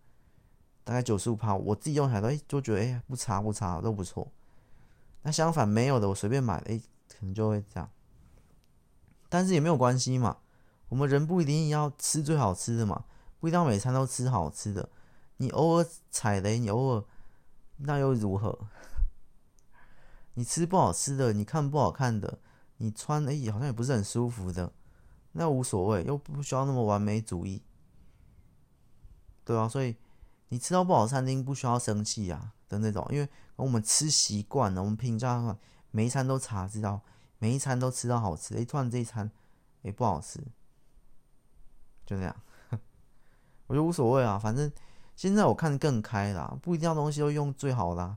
[0.87, 4.31] 大概九十五趴，我自己用起来都诶就觉得诶不差不差都不错，
[5.23, 6.79] 那相反没有的我随便买，诶
[7.09, 7.91] 可能就会这样，
[9.29, 10.37] 但是也没有关系嘛。
[10.89, 13.05] 我们人不一定要吃最好吃的嘛，
[13.41, 14.89] 不一定要每餐都吃好吃的。
[15.39, 17.05] 你偶尔踩雷，你偶尔
[17.79, 18.57] 那又如何？
[20.35, 22.39] 你吃不好吃的，你看不好看的，
[22.77, 24.73] 你穿哎好像也不是很舒服的，
[25.33, 27.61] 那无所谓，又不需要那么完美主义，
[29.45, 29.97] 对啊，所以
[30.49, 35.57] 你吃到不好餐厅不需要生气啊的那种，因为我们吃习惯了，我们评价
[35.91, 37.03] 每一餐都查知道，
[37.39, 39.31] 每一餐都吃到好吃的，哎，突然这一餐
[39.83, 40.41] 哎不好吃。
[42.05, 42.37] 就这样，
[43.67, 44.71] 我觉得无所谓啊，反正
[45.17, 48.17] 现在我看更开啦，不一定要东西都用最好的，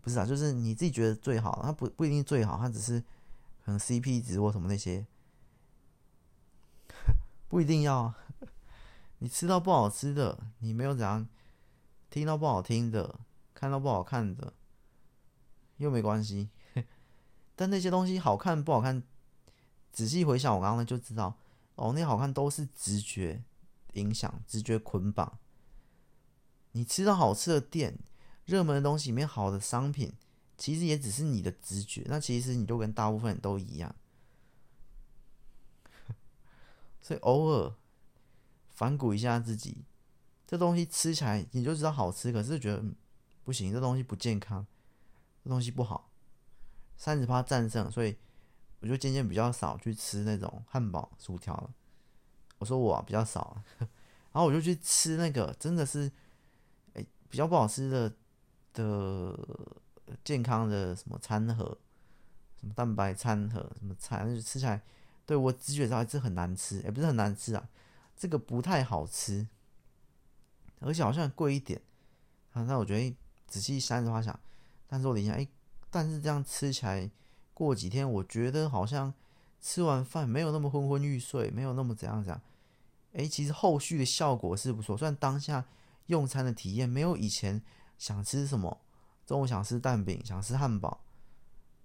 [0.00, 3.00] 不是啊，就是你自己觉得最好，它不不一定最好，它只是
[3.64, 5.06] 可能 CP 值或什么那些，
[7.48, 8.14] 不一定要。
[9.18, 11.28] 你吃到不好吃的，你没有怎样，
[12.12, 13.20] 听到不好听的，
[13.54, 14.52] 看到不好看的，
[15.78, 16.50] 又没关系。
[17.56, 19.02] 但那些东西好看不好看，
[19.90, 21.38] 仔细回想我刚刚就知道，
[21.76, 23.42] 哦，那好看都是直觉
[23.94, 25.38] 影响，直觉捆绑。
[26.72, 27.98] 你吃到好吃的店、
[28.44, 30.12] 热门的东西里面好的商品，
[30.58, 32.04] 其实也只是你的直觉。
[32.08, 33.96] 那其实你就跟大部分人都一样，
[37.00, 37.74] 所以偶尔。
[38.74, 39.84] 反哺一下自己，
[40.52, 42.84] 这东西吃起来你就知道好吃，可是觉得、
[43.42, 44.66] 不行，这东西不健康，
[45.42, 46.10] 这东西不好，
[46.94, 48.14] 三十趴战胜，所以
[48.80, 51.70] 我就渐渐比较少去吃那种汉堡、薯条了。
[52.58, 53.88] 我说我、比较少， 然
[54.34, 56.12] 后我就去吃那个真的是，
[56.92, 58.12] 哎，比较不好吃的
[58.74, 59.34] 的
[60.22, 61.78] 健康的什么餐盒，
[62.60, 64.82] 什么蛋白餐盒，什么菜，就吃起来
[65.24, 67.70] 对我直觉上还是很难吃，也不是很难吃啊。
[68.14, 69.48] 这个不太好吃，
[70.82, 71.80] 而且好像贵一点。
[72.52, 73.16] 啊，那我觉得
[73.46, 74.38] 仔细想的话想，
[74.86, 75.48] 但是我等一下，哎，
[75.90, 77.10] 但是这样吃起来，
[77.54, 79.12] 过几天我觉得好像
[79.60, 82.40] 吃完饭没有那么昏昏欲睡，没有那么怎样怎样。
[83.14, 85.64] 哎，其实后续的效果是不错，虽然当下
[86.06, 87.62] 用餐的体验没有以前
[87.98, 88.80] 想吃什么，
[89.26, 91.00] 中午想吃蛋饼，想吃汉堡，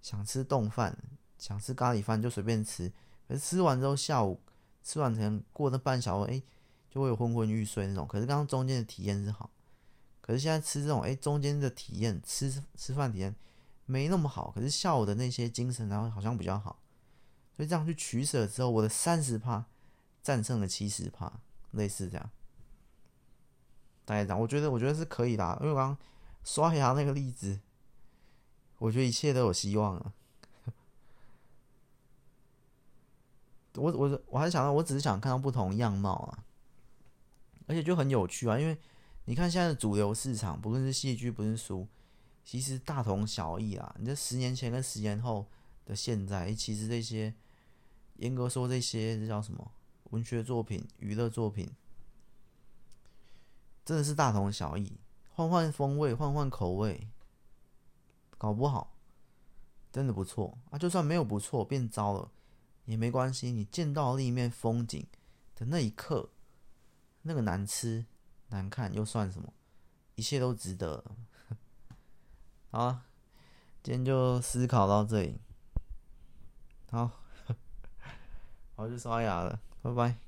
[0.02, 0.96] 想吃冻饭，
[1.38, 2.92] 想吃咖喱饭就随便吃，
[3.26, 4.40] 可是吃完之后下午。
[4.80, 6.42] 吃完可能过那半小时，哎，
[6.90, 8.06] 就会昏昏欲睡那种。
[8.06, 9.50] 可是刚刚中间的体验是好，
[10.20, 13.34] 可是现在吃这种，哎，中间的体验，吃吃饭体验
[13.86, 14.50] 没那么好。
[14.50, 16.80] 可是下午的那些精神，然后好像比较好。
[17.56, 19.66] 所以这样去取舍之后，我的三十趴
[20.22, 21.40] 战胜了七十趴，
[21.72, 22.30] 类似这样。
[24.04, 25.98] 大概这样，我觉得我觉得是可以的，因为我刚刚
[26.44, 27.60] 刷牙那个例子，
[28.78, 30.12] 我觉得一切都有希望 了。
[33.74, 36.44] 我我我还想到，我只是想看到不同样貌啊，
[37.68, 38.76] 而且就很有趣啊，因为
[39.26, 41.86] 你看现在的主流市场，不论是戏剧，不是书，
[42.44, 43.94] 其实大同小异啊。
[44.00, 45.46] 你这十年前跟十年后
[45.84, 47.34] 的现在，其实这些
[48.16, 49.70] 严格说，这些这叫什么？
[50.10, 51.70] 文学作品、娱乐作品，
[53.84, 54.98] 真的是大同小异，
[55.28, 57.06] 换换风味，换换口味，
[58.38, 58.96] 搞不好
[59.92, 60.78] 真的不错啊。
[60.78, 62.30] 就算没有不错，变糟了。
[62.86, 65.06] 也没关系，你见到另一面风景
[65.54, 66.30] 的那一刻，
[67.28, 68.06] 那个难吃
[68.48, 69.52] 难看又算什么？
[70.14, 71.04] 一切都值得。
[72.70, 73.00] 好，
[73.82, 75.38] 今天就思考到这里。
[76.90, 77.10] 好，
[78.76, 80.27] 我去刷牙了，拜拜。